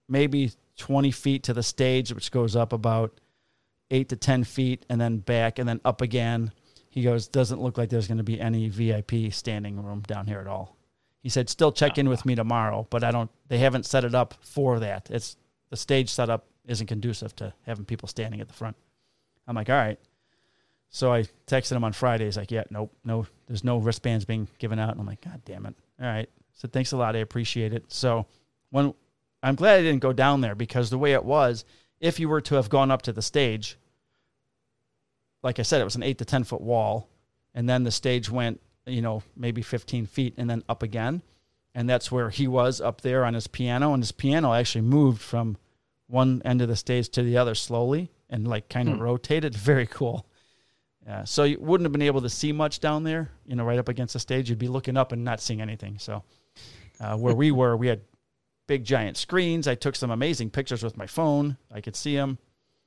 [0.08, 3.18] maybe 20 feet to the stage, which goes up about
[3.90, 6.52] eight to 10 feet, and then back, and then up again.
[6.94, 10.38] He goes, doesn't look like there's going to be any VIP standing room down here
[10.38, 10.76] at all.
[11.24, 14.14] He said, still check in with me tomorrow, but I don't, they haven't set it
[14.14, 15.10] up for that.
[15.10, 15.36] It's
[15.70, 18.76] the stage setup isn't conducive to having people standing at the front.
[19.48, 19.98] I'm like, all right.
[20.88, 22.26] So I texted him on Friday.
[22.26, 24.92] He's like, yeah, nope, no, there's no wristbands being given out.
[24.92, 25.74] And I'm like, God damn it.
[26.00, 26.30] All right.
[26.52, 27.16] So thanks a lot.
[27.16, 27.86] I appreciate it.
[27.88, 28.24] So
[28.70, 28.94] when
[29.42, 31.64] I'm glad I didn't go down there because the way it was,
[31.98, 33.78] if you were to have gone up to the stage,
[35.44, 37.08] like I said, it was an eight to 10 foot wall.
[37.54, 41.22] And then the stage went, you know, maybe 15 feet and then up again.
[41.74, 43.92] And that's where he was up there on his piano.
[43.94, 45.56] And his piano actually moved from
[46.08, 49.02] one end of the stage to the other slowly and like kind of Hmm.
[49.02, 49.54] rotated.
[49.70, 50.26] Very cool.
[51.26, 53.88] So you wouldn't have been able to see much down there, you know, right up
[53.90, 54.48] against the stage.
[54.48, 55.98] You'd be looking up and not seeing anything.
[55.98, 56.22] So
[56.98, 58.00] uh, where we were, we had
[58.66, 59.68] big giant screens.
[59.68, 61.58] I took some amazing pictures with my phone.
[61.70, 62.38] I could see them,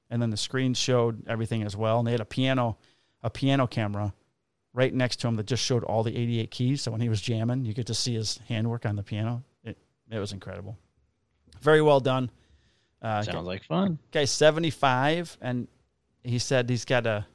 [0.10, 2.00] and then the screen showed everything as well.
[2.00, 2.78] And they had a piano,
[3.24, 4.14] a piano camera,
[4.74, 6.82] right next to him that just showed all the 88 keys.
[6.84, 9.44] So when he was jamming, you could just see his handwork on the piano.
[9.64, 9.78] It
[10.10, 10.78] it was incredible.
[11.62, 12.30] Very well done.
[13.02, 14.00] Uh, Sounds like fun.
[14.12, 15.68] guy's 75 and
[16.24, 17.26] he said he's got a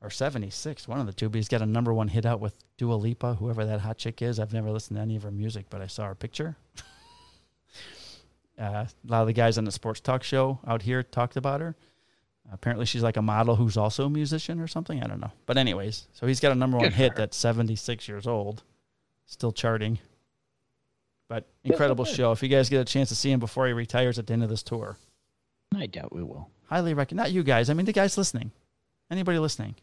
[0.00, 2.54] or 76 one of the two but he's got a number one hit out with
[2.78, 5.66] Dua Lipa whoever that hot chick is I've never listened to any of her music
[5.68, 6.56] but I saw her picture
[8.58, 11.60] uh, a lot of the guys on the sports talk show out here talked about
[11.60, 11.76] her
[12.52, 15.56] apparently she's like a model who's also a musician or something I don't know but
[15.58, 17.16] anyways so he's got a number one Good for hit her.
[17.18, 18.62] that's 76 years old
[19.26, 19.98] still charting
[21.28, 24.18] but incredible show if you guys get a chance to see him before he retires
[24.18, 24.96] at the end of this tour
[25.76, 26.48] I doubt we will.
[26.66, 27.24] highly recommend.
[27.24, 27.68] Not you guys.
[27.68, 28.52] I mean the guys listening.
[29.10, 29.74] Anybody listening?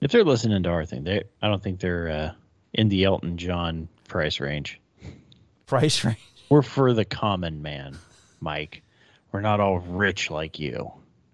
[0.00, 2.32] If they're listening to our thing, they I don't think they're uh,
[2.72, 4.80] in the Elton John price range.
[5.66, 6.18] Price range.
[6.48, 7.96] We're for the common man,
[8.40, 8.82] Mike.
[9.30, 10.92] We're not all rich like you.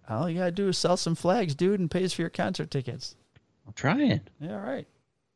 [0.09, 3.15] All you gotta do is sell some flags, dude, and pays for your concert tickets.
[3.67, 4.21] I'm trying.
[4.41, 4.87] Yeah, all right.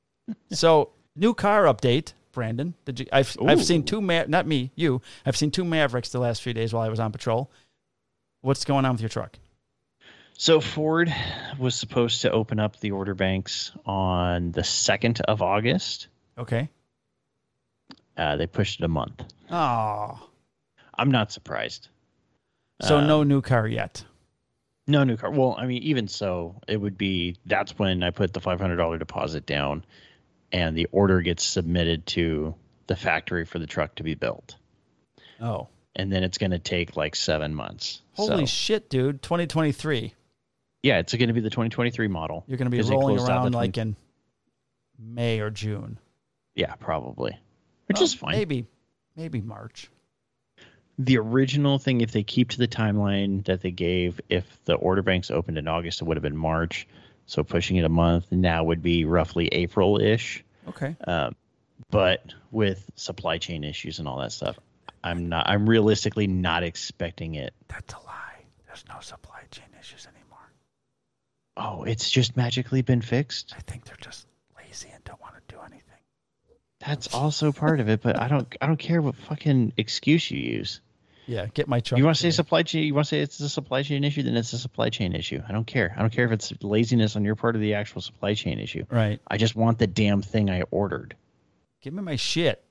[0.50, 2.74] so new car update, Brandon.
[2.86, 3.06] Did you?
[3.12, 4.00] I've I've seen two.
[4.00, 5.02] Ma- not me, you.
[5.26, 7.50] I've seen two Mavericks the last few days while I was on patrol.
[8.40, 9.36] What's going on with your truck?
[10.34, 11.14] So Ford
[11.58, 16.08] was supposed to open up the order banks on the second of August.
[16.38, 16.70] Okay.
[18.16, 19.22] Uh, they pushed it a month.
[19.50, 20.28] Oh,
[20.94, 21.88] I'm not surprised.
[22.80, 24.04] so Uh, no new car yet.
[24.92, 25.30] No new car.
[25.30, 28.76] Well, I mean, even so, it would be that's when I put the five hundred
[28.76, 29.84] dollar deposit down,
[30.52, 32.54] and the order gets submitted to
[32.88, 34.56] the factory for the truck to be built,
[35.40, 38.02] Oh, and then it's going to take like seven months.
[38.12, 39.22] holy So, shit, dude!
[39.22, 40.12] 2023.
[40.82, 42.44] yeah, it's going to be the 2023 model.
[42.46, 43.96] You're gonna be they rolling closed out the around 20 like in
[44.98, 45.98] May or June.
[46.54, 47.38] Yeah, probably,
[47.86, 48.32] which is fine.
[48.32, 48.66] Maybe,
[49.16, 49.88] maybe March.
[50.98, 55.02] The original thing, if they keep to the timeline that they gave, if the order
[55.02, 56.86] banks opened in August, it would have been March.
[57.26, 60.44] So pushing it a month now would be roughly April ish.
[60.68, 60.96] Okay.
[61.06, 61.34] Um,
[61.90, 64.58] but with supply chain issues and all that stuff,
[65.02, 65.48] I'm not.
[65.48, 67.54] I'm realistically not expecting it.
[67.68, 68.44] That's a lie.
[68.66, 70.52] There's no supply chain issues anymore.
[71.56, 73.54] Oh, it's just magically been fixed.
[73.56, 74.26] I think they're just
[74.56, 75.91] lazy and don't want to do anything.
[76.84, 78.02] That's also part of it.
[78.02, 78.54] But I don't.
[78.60, 80.80] I don't care what fucking excuse you use.
[81.26, 81.98] Yeah, get my truck.
[81.98, 82.36] You want to say today.
[82.36, 82.82] supply chain?
[82.82, 84.24] You want to say it's a supply chain issue?
[84.24, 85.40] Then it's a supply chain issue.
[85.48, 85.94] I don't care.
[85.96, 88.84] I don't care if it's laziness on your part of the actual supply chain issue.
[88.90, 89.20] right?
[89.28, 91.14] I just want the damn thing I ordered.
[91.80, 92.62] Give me my shit.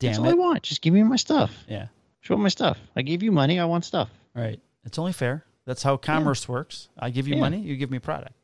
[0.00, 0.62] That's Damn all I want.
[0.64, 1.54] Just give me my stuff.
[1.66, 1.86] Yeah.
[2.20, 2.78] Show me my stuff.
[2.94, 3.58] I gave you money.
[3.58, 4.10] I want stuff.
[4.34, 4.60] Right.
[4.84, 5.44] It's only fair.
[5.64, 6.88] That's how commerce works.
[6.98, 7.40] I give you Yeah.
[7.40, 8.34] money, you give me product.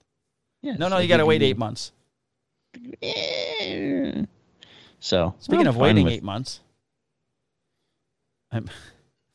[0.62, 0.76] Yeah.
[0.76, 1.92] No, no, you got to wait eight months.
[3.02, 4.24] Eh.
[5.00, 6.60] So Speaking I'm of waiting with- eight months,
[8.50, 8.72] I'm, if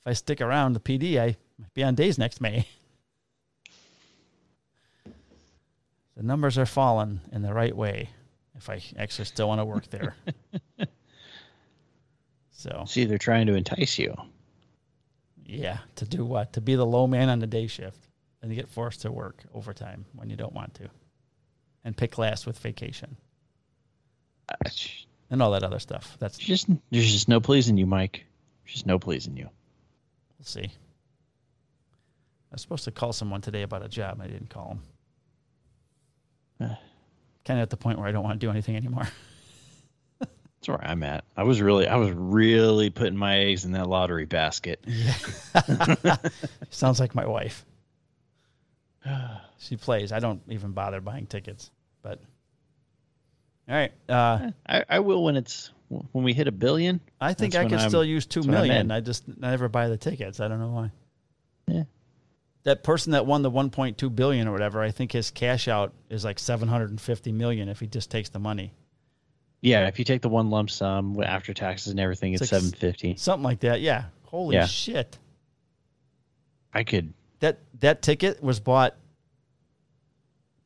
[0.08, 2.68] I stick around the PD, I might be on days next May.
[6.16, 8.10] the numbers are falling in the right way.
[8.56, 10.16] If I actually still want to work there,
[12.52, 14.14] so See, they're trying to entice you.
[15.44, 16.54] yeah, to do what?
[16.54, 17.98] To be the low man on the day shift,
[18.42, 20.88] and you get forced to work overtime when you don't want to,
[21.84, 23.18] and pick last with vacation
[24.50, 26.16] Uh, it's and all that other stuff.
[26.20, 28.24] That's just there's just no pleasing you, Mike.
[28.64, 29.50] There's just no pleasing you.
[30.38, 30.66] We'll see.
[30.66, 30.70] I
[32.52, 34.14] was supposed to call someone today about a job.
[34.14, 34.78] And I didn't call
[36.60, 36.70] him.
[36.70, 36.76] Uh.
[37.46, 39.08] kind of at the point where I don't want to do anything anymore.
[40.20, 41.24] That's where I'm at.
[41.36, 44.86] I was really, I was really putting my eggs in that lottery basket.
[46.70, 47.66] Sounds like my wife.
[49.60, 50.12] She plays.
[50.12, 51.72] I don't even bother buying tickets.
[52.02, 52.20] But
[53.70, 53.92] all right.
[54.10, 57.00] Uh, I, I will when it's when we hit a billion.
[57.22, 58.92] I think I when could I'm- still use two million.
[58.92, 60.40] I just never buy the tickets.
[60.40, 60.92] I don't know why.
[61.68, 61.84] Yeah.
[62.64, 66.24] That person that won the 1.2 billion or whatever, I think his cash out is
[66.24, 68.72] like 750 million if he just takes the money.
[69.60, 72.62] Yeah, if you take the one lump sum after taxes and everything, it's, It's like
[72.62, 73.16] seven fifty.
[73.18, 73.82] Something like that.
[73.82, 74.06] Yeah.
[74.24, 74.66] Holy Yeah.
[74.66, 75.18] shit.
[76.74, 77.14] I could.
[77.40, 78.96] That that ticket was bought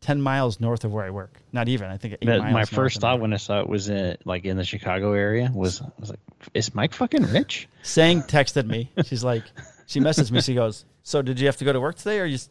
[0.07, 1.37] 10 miles north of where I work.
[1.51, 1.89] Not even.
[1.91, 4.45] I think 8 That, miles my first thought when I saw it was in like
[4.45, 6.19] in the Chicago area was I was like,
[6.53, 7.67] is Mike fucking rich?
[7.81, 8.89] Sang texted me.
[9.03, 9.43] She's like,
[9.85, 10.39] she messaged me.
[10.39, 12.47] She goes, "So did you have to go to work today, or you s-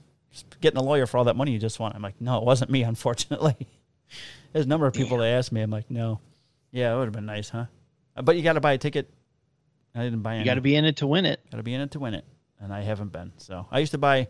[0.61, 1.92] getting a lawyer for all that money you just won.
[1.95, 3.57] I'm like, no, it wasn't me, unfortunately.
[4.53, 5.62] There's a number of people that asked me.
[5.62, 6.21] I'm like, no.
[6.73, 7.64] Yeah, it would have been nice, huh?
[8.14, 9.11] Uh, But you got to buy a ticket.
[9.95, 10.40] I didn't buy any.
[10.40, 11.40] You got to be in it to win it.
[11.51, 12.25] Got to be in it to win it,
[12.61, 13.33] and I haven't been.
[13.38, 14.29] So I used to buy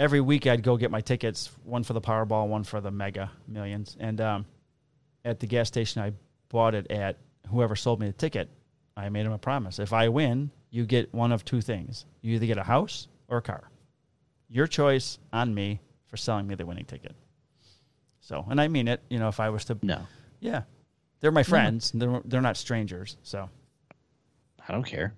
[0.00, 0.46] every week.
[0.46, 4.20] I'd go get my tickets, one for the Powerball, one for the Mega Millions, and
[4.20, 4.46] um,
[5.24, 6.12] at the gas station, I
[6.48, 8.48] bought it at whoever sold me the ticket.
[8.96, 12.06] I made him a promise: if I win, you get one of two things.
[12.22, 13.70] You either get a house or a car.
[14.48, 17.14] Your choice on me for selling me the winning ticket.
[18.20, 19.00] So, and I mean it.
[19.08, 20.00] You know, if I was to, No,
[20.40, 20.62] yeah,
[21.20, 21.92] they're my friends.
[21.94, 23.16] They're they're not strangers.
[23.22, 23.48] So
[24.66, 25.14] I don't care.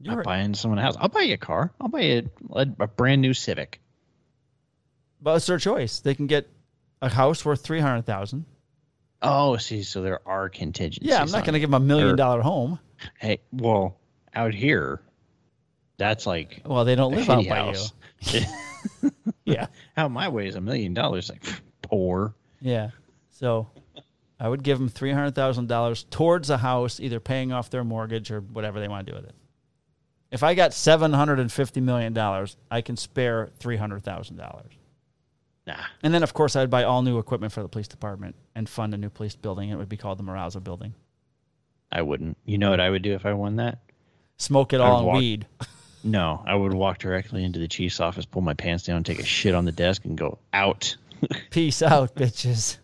[0.00, 0.96] you're I'm buying someone a house.
[0.98, 1.72] I'll buy you a car.
[1.80, 3.80] I'll buy you a, a brand new Civic.
[5.20, 6.00] But it's their choice.
[6.00, 6.48] They can get
[7.02, 8.44] a house worth three hundred thousand.
[9.20, 11.08] Oh, see, so there are contingencies.
[11.10, 12.78] Yeah, I'm not going to give them a million Or- dollar home.
[13.18, 13.96] Hey, well,
[14.34, 15.00] out here,
[15.96, 17.92] that's like Well, they don't live out shitty by house.
[18.22, 18.40] you.
[19.44, 21.30] Yeah, out my way is a million dollars.
[21.30, 21.42] Like
[21.82, 22.34] poor.
[22.60, 22.90] yeah.
[23.30, 23.68] So
[24.38, 27.82] I would give them three hundred thousand dollars towards a house, either paying off their
[27.82, 29.34] mortgage or whatever they want to do with it.
[30.30, 34.36] If I got seven hundred and fifty million dollars, I can spare three hundred thousand
[34.36, 34.72] dollars.
[35.68, 38.68] Nah, And then, of course, I'd buy all new equipment for the police department and
[38.68, 39.68] fund a new police building.
[39.68, 40.94] It would be called the Moraza Building.
[41.92, 42.36] I wouldn't.
[42.46, 43.78] You know what I would do if I won that?
[44.38, 45.46] Smoke it I all in walk- weed.
[46.04, 49.24] No, I would walk directly into the chief's office, pull my pants down, take a
[49.24, 50.96] shit on the desk, and go out,
[51.50, 52.78] Peace out, bitches.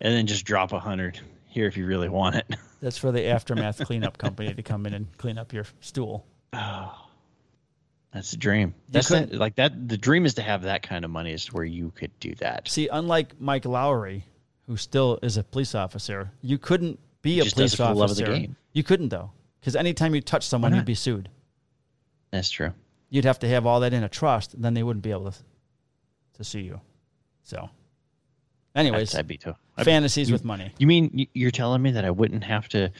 [0.00, 2.46] and then just drop a hundred here if you really want it.
[2.80, 6.24] That's for the aftermath cleanup company to come in and clean up your stool.
[6.54, 7.07] Oh.
[8.12, 8.74] That's the dream.
[8.88, 9.88] That's the, like that.
[9.88, 12.68] The dream is to have that kind of money, is where you could do that.
[12.68, 14.24] See, unlike Mike Lowry,
[14.66, 18.10] who still is a police officer, you couldn't be a police it for the love
[18.10, 18.40] of the officer.
[18.40, 18.56] game.
[18.72, 21.28] You couldn't though, because anytime you touch someone, you'd be sued.
[22.30, 22.72] That's true.
[23.10, 25.30] You'd have to have all that in a trust, and then they wouldn't be able
[25.30, 25.38] to
[26.34, 26.80] to sue you.
[27.42, 27.68] So,
[28.74, 29.54] anyways, I'd, I'd be too.
[29.82, 30.72] Fantasies you- with money.
[30.78, 32.90] You mean you're telling me that I wouldn't have to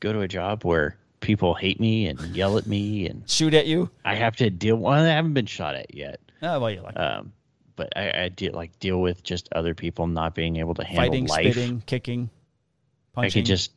[0.00, 3.66] go to a job where people hate me and yell at me, and Shoot at
[3.66, 3.90] you?
[4.04, 4.76] I have to deal?
[4.76, 6.20] Well, I haven't been shot at yet.
[6.42, 7.32] Oh, well, you like Um,
[7.76, 11.04] but I, I deal like deal with just other people not being able to handle
[11.06, 11.52] fighting, life.
[11.52, 12.30] spitting, kicking,
[13.14, 13.26] punching.
[13.26, 13.72] I could just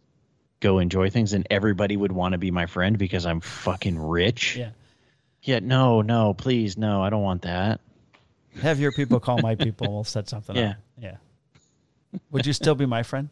[0.60, 4.56] go enjoy things, and everybody would want to be my friend because I'm fucking rich.
[4.58, 4.70] yeah.
[5.44, 7.80] Yeah, no, no, please, no, I don't want that.
[8.62, 9.94] Have your people call my people.
[9.94, 10.72] We'll set something Yeah.
[10.72, 10.76] up.
[11.00, 11.16] Yeah.
[12.32, 13.30] Would you still be my friend?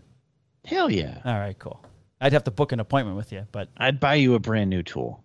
[0.63, 1.19] Hell yeah.
[1.25, 1.83] All right, cool.
[2.21, 4.83] I'd have to book an appointment with you, but I'd buy you a brand new
[4.83, 5.23] tool,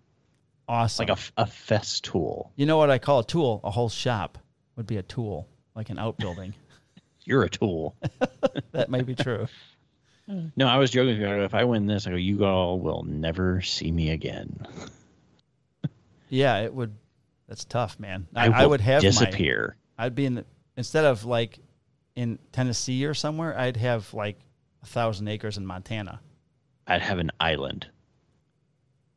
[0.67, 1.07] awesome.
[1.07, 2.49] like a, a Festool.
[2.55, 3.61] You know what I call a tool?
[3.63, 4.37] A whole shop
[4.75, 6.53] would be a tool, like an outbuilding.
[7.23, 7.95] You're a tool.
[8.71, 9.47] that may be true.
[10.55, 11.19] No, I was joking.
[11.19, 11.27] with you.
[11.27, 14.65] I go, If I win this, I go, you all will never see me again.
[16.33, 16.95] Yeah, it would.
[17.49, 18.25] That's tough, man.
[18.33, 19.75] I, I, I would have disappear.
[19.97, 20.45] My, I'd be in the,
[20.77, 21.59] instead of like
[22.15, 23.57] in Tennessee or somewhere.
[23.59, 24.39] I'd have like
[24.81, 26.21] a thousand acres in Montana.
[26.91, 27.87] I'd have an island.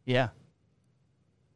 [0.05, 0.29] Yeah.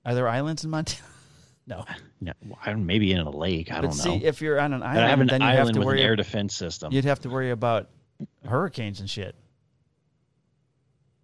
[0.04, 1.06] Are there islands in Montana?
[1.68, 1.84] no.
[2.20, 2.32] No,
[2.76, 3.70] maybe in a lake.
[3.70, 4.26] I but don't see, know.
[4.26, 6.02] if you're on an island, I have an then you have to worry.
[6.02, 6.92] air defense system.
[6.92, 7.88] you'd have to worry about
[8.44, 9.36] hurricanes and shit.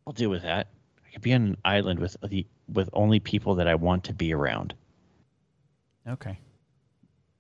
[0.07, 0.69] I'll deal with that.
[1.05, 4.13] I could be on an island with the with only people that I want to
[4.13, 4.75] be around.
[6.09, 6.39] Okay.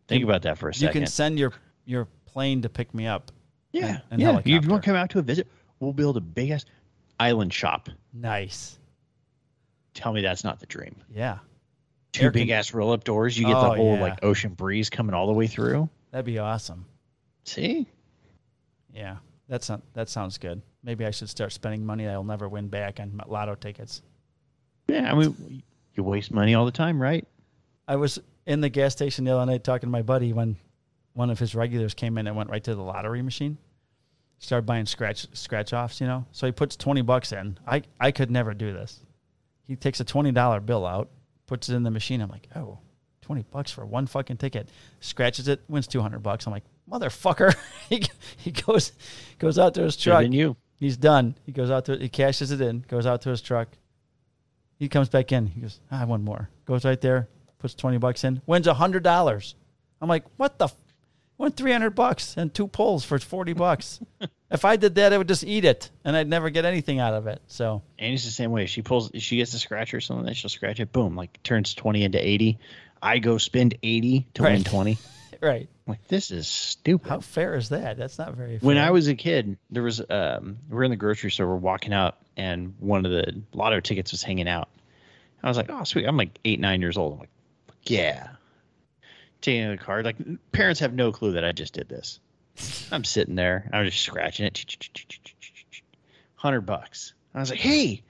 [0.08, 0.88] Think about that for a second.
[0.88, 1.52] You can send your
[1.84, 3.30] your plane to pick me up.
[3.70, 4.40] yeah, and yeah.
[4.44, 5.46] You want to come out to a visit?
[5.78, 6.64] We'll build a big ass
[7.24, 7.88] island shop.
[8.12, 8.78] Nice.
[9.94, 10.94] Tell me that's not the dream.
[11.14, 11.38] Yeah.
[12.12, 13.38] Two Air big con- ass roll up doors.
[13.38, 14.00] You get Oh, the whole yeah.
[14.02, 15.88] like ocean breeze coming all the way through.
[16.10, 16.84] That'd be awesome.
[17.44, 17.86] See,
[18.92, 19.16] Yeah.
[19.48, 20.62] That's not, that sounds good.
[20.82, 24.00] Maybe I should start spending money I'll never win back on lotto tickets.
[24.88, 25.12] yeah.
[25.12, 25.62] I mean,
[25.94, 27.26] you waste money all the time, right?
[27.86, 30.56] I was in the gas station the other night talking to my buddy when
[31.12, 33.58] one of his regulars came in and went right to the lottery machine.
[34.44, 36.26] Started buying scratch scratch offs, you know.
[36.32, 37.56] So he puts twenty bucks in.
[37.66, 39.00] I I could never do this.
[39.66, 41.08] He takes a twenty dollar bill out,
[41.46, 42.20] puts it in the machine.
[42.20, 42.78] I'm like, oh,
[43.22, 44.68] 20 bucks for one fucking ticket.
[45.00, 46.46] Scratches it, wins two hundred bucks.
[46.46, 47.56] I'm like, motherfucker.
[47.88, 48.04] he
[48.36, 48.92] he goes
[49.38, 50.20] goes out to his truck.
[50.20, 50.56] been you.
[50.78, 51.34] He's done.
[51.46, 53.68] He goes out to he cashes it in, goes out to his truck.
[54.78, 55.46] He comes back in.
[55.46, 56.50] He goes, I ah, one more.
[56.66, 59.54] Goes right there, puts twenty bucks in, wins hundred dollars.
[60.02, 60.68] I'm like, what the?
[61.56, 64.00] Three hundred bucks and two pulls for forty bucks.
[64.50, 67.12] if I did that, I would just eat it, and I'd never get anything out
[67.12, 67.42] of it.
[67.48, 68.66] So Annie's the same way.
[68.66, 70.92] She pulls, she gets a scratch or something, then she'll scratch it.
[70.92, 72.58] Boom, like turns twenty into eighty.
[73.02, 74.98] I go spend eighty to win twenty.
[75.40, 77.08] right, like this is stupid.
[77.08, 77.98] how fair is that?
[77.98, 78.58] That's not very.
[78.58, 78.66] Fair.
[78.66, 81.92] when I was a kid, there was um, we're in the grocery store, we're walking
[81.92, 84.68] out, and one of the lotto tickets was hanging out.
[85.42, 87.12] I was like, oh sweet, I'm like eight, nine years old.
[87.14, 87.28] I'm like,
[87.82, 88.28] yeah,
[89.44, 90.04] taking the card.
[90.04, 90.16] Like
[90.52, 92.20] parents have no clue that I just did this.
[92.90, 93.68] I'm sitting there.
[93.72, 94.66] I'm just scratching it.
[96.34, 97.14] Hundred bucks.
[97.34, 98.02] I was like, hey,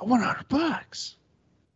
[0.00, 1.16] I want hundred bucks.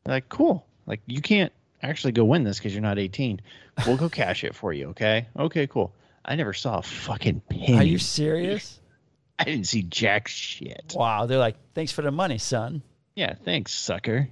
[0.05, 0.67] They're like, cool.
[0.87, 1.53] Like you can't
[1.83, 3.41] actually go win this because you're not 18.
[3.87, 4.89] We'll go cash it for you.
[4.89, 5.27] Okay.
[5.39, 5.67] Okay.
[5.67, 5.93] Cool.
[6.25, 7.77] I never saw a fucking penny.
[7.77, 8.81] Are you serious?
[9.39, 10.95] I didn't see jack shit.
[10.97, 11.27] Wow.
[11.27, 12.83] They're like, thanks for the money, son.
[13.15, 13.35] Yeah.
[13.35, 14.29] Thanks, sucker.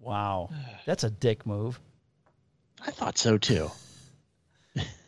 [0.00, 0.50] Wow.
[0.86, 1.78] That's a dick move.
[2.84, 3.70] I thought so too.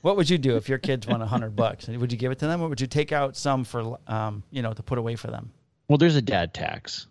[0.03, 1.89] What would you do if your kids won a hundred bucks?
[1.89, 4.61] Would you give it to them, or would you take out some for, um, you
[4.61, 5.51] know, to put away for them?
[5.89, 7.07] Well, there's a dad tax.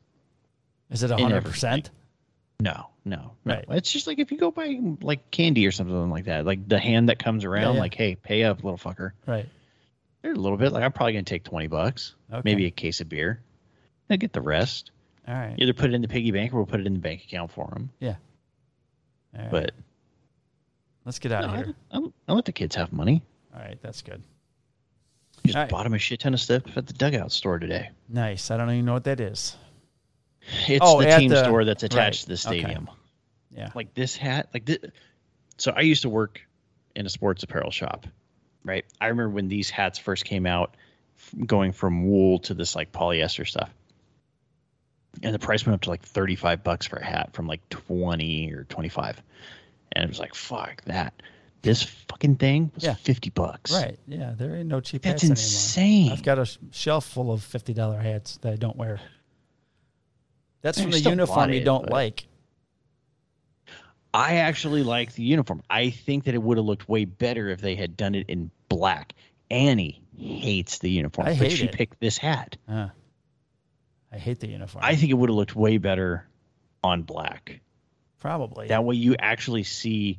[0.91, 1.89] Is it a hundred percent?
[2.59, 3.53] No, no, no.
[3.55, 3.65] Right.
[3.69, 6.77] It's just like if you go buy like candy or something like that, like the
[6.79, 7.81] hand that comes around, yeah.
[7.81, 9.11] like, hey, pay up, little fucker.
[9.25, 9.49] Right.
[10.21, 10.71] There's a little bit.
[10.71, 12.41] Like I'm probably gonna take twenty bucks, Okay.
[12.45, 13.41] maybe a case of beer.
[14.09, 14.91] I get the rest.
[15.27, 15.55] All right.
[15.57, 17.51] Either put it in the piggy bank or we'll put it in the bank account
[17.51, 17.89] for them.
[18.03, 18.15] All
[19.33, 19.49] right.
[19.51, 19.71] But
[21.05, 21.75] let's get out no, of here.
[21.91, 23.21] I, I let the kids have money.
[23.55, 23.77] All right.
[23.81, 24.21] That's good.
[25.45, 25.69] Just All right.
[25.69, 27.89] bought them a shit ton of stuff at the dugout store today.
[28.09, 28.49] Nice.
[28.51, 29.55] I don't even know what that is.
[30.67, 32.37] It's Oh, the team the- store that's attached right.
[32.37, 32.61] to the Okay.
[32.61, 32.89] stadium.
[33.55, 33.69] Yeah.
[33.75, 34.79] like this hat like this
[35.59, 36.41] so i used to work
[36.95, 38.07] in a sports apparel shop
[38.63, 40.75] right i remember when these hats first came out
[41.45, 43.69] going from wool to this like polyester stuff
[45.21, 48.51] and the price went up to like 35 bucks for a hat from like 20
[48.53, 49.21] or 25
[49.95, 51.13] and it was like fuck that
[51.61, 52.95] this fucking thing was Yeah.
[52.95, 53.97] 50 bucks Right.
[54.07, 54.33] Yeah.
[54.37, 56.17] There ain't no cheap that's hats insane anymore.
[56.17, 58.99] I've got a shelf full of fifty dollar hats that I don't wear.
[60.61, 62.25] That's I from the uniform bought you don't like.
[64.13, 65.63] I actually like the uniform.
[65.69, 68.51] I think that it would have looked way better if they had done it in
[68.69, 69.13] black.
[69.49, 71.71] Annie hates the uniform, I but she it.
[71.71, 72.57] picked this hat.
[72.67, 72.89] Uh,
[74.11, 74.83] I hate the uniform.
[74.85, 76.27] I think it would have looked way better
[76.83, 77.59] on black.
[78.23, 78.69] Probably.
[78.69, 80.17] That way you actually see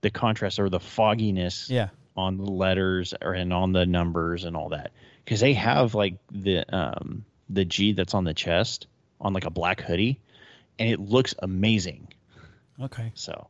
[0.00, 1.90] the contrast or the fogginess yeah.
[2.16, 4.90] on the letters or and on the numbers and all that.
[5.24, 8.88] Because they have like the um the G that's on the chest
[9.20, 10.18] on like a black hoodie,
[10.80, 12.08] and it looks amazing.
[12.82, 13.12] Okay.
[13.14, 13.46] So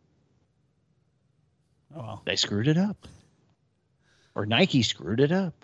[1.97, 2.22] Oh well.
[2.26, 3.09] they screwed it up.
[4.34, 5.55] Or Nike screwed it up.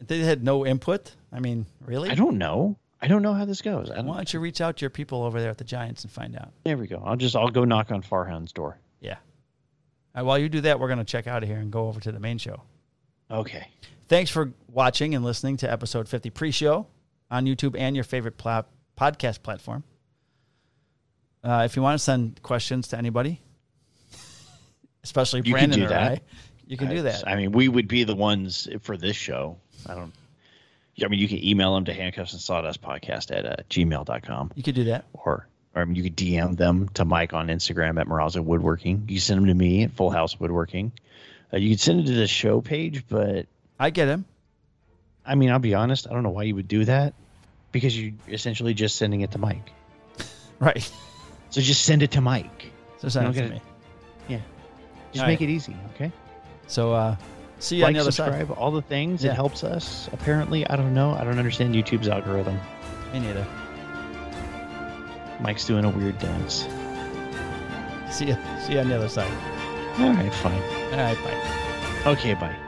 [0.00, 1.14] They had no input.
[1.32, 2.10] I mean, really?
[2.10, 2.76] I don't know.
[3.04, 3.90] I don't know how this goes.
[3.90, 6.02] I don't, Why don't you reach out to your people over there at the Giants
[6.04, 6.52] and find out?
[6.64, 7.02] there we go.
[7.04, 8.78] I'll just I'll go knock on Farhan's door.
[9.00, 9.16] Yeah.
[10.14, 12.00] Right, while you do that, we're going to check out of here and go over
[12.00, 12.62] to the main show.
[13.30, 13.66] Okay.
[14.08, 16.86] Thanks for watching and listening to episode 50 pre show
[17.30, 18.62] on YouTube and your favorite pla-
[18.98, 19.84] podcast platform.
[21.42, 23.40] Uh, if you want to send questions to anybody,
[25.04, 26.12] especially You can Brandon do or that.
[26.12, 26.20] I,
[26.66, 27.26] you can I- do that.
[27.28, 29.58] I mean, we would be the ones for this show.
[29.86, 30.12] I don't.
[31.02, 34.62] I mean, you can email them to handcuffs and sawdust podcast at uh, gmail.com You
[34.62, 35.04] could do that.
[35.12, 39.00] or, or I mean, you could DM them to Mike on Instagram at Maraza Woodworking.
[39.08, 40.92] You can send them to me at Full House Woodworking.
[41.52, 43.46] Uh, you can send it to the show page, but
[43.78, 44.24] I get him.
[45.26, 46.06] I mean, I'll be honest.
[46.08, 47.14] I don't know why you would do that
[47.72, 49.70] because you're essentially just sending it to Mike.
[50.60, 50.88] Right.
[51.50, 52.70] So just send it to Mike.
[52.98, 53.60] So send it to me.
[55.14, 55.48] Just All make right.
[55.48, 56.10] it easy, okay?
[56.66, 57.14] So uh,
[57.64, 58.32] see you on like, the other side.
[58.32, 59.24] subscribe, all the things.
[59.24, 59.32] Yeah.
[59.32, 60.08] It helps us.
[60.12, 61.12] Apparently, I don't know.
[61.12, 62.60] I don't understand YouTube's algorithm.
[63.12, 63.46] Me neither.
[65.40, 66.66] Mike's doing a weird dance.
[68.10, 68.36] See you.
[68.60, 69.30] See you on the other side.
[69.98, 70.62] All right, fine.
[70.92, 71.18] All right.
[71.24, 72.10] Bye.
[72.12, 72.63] Okay, bye.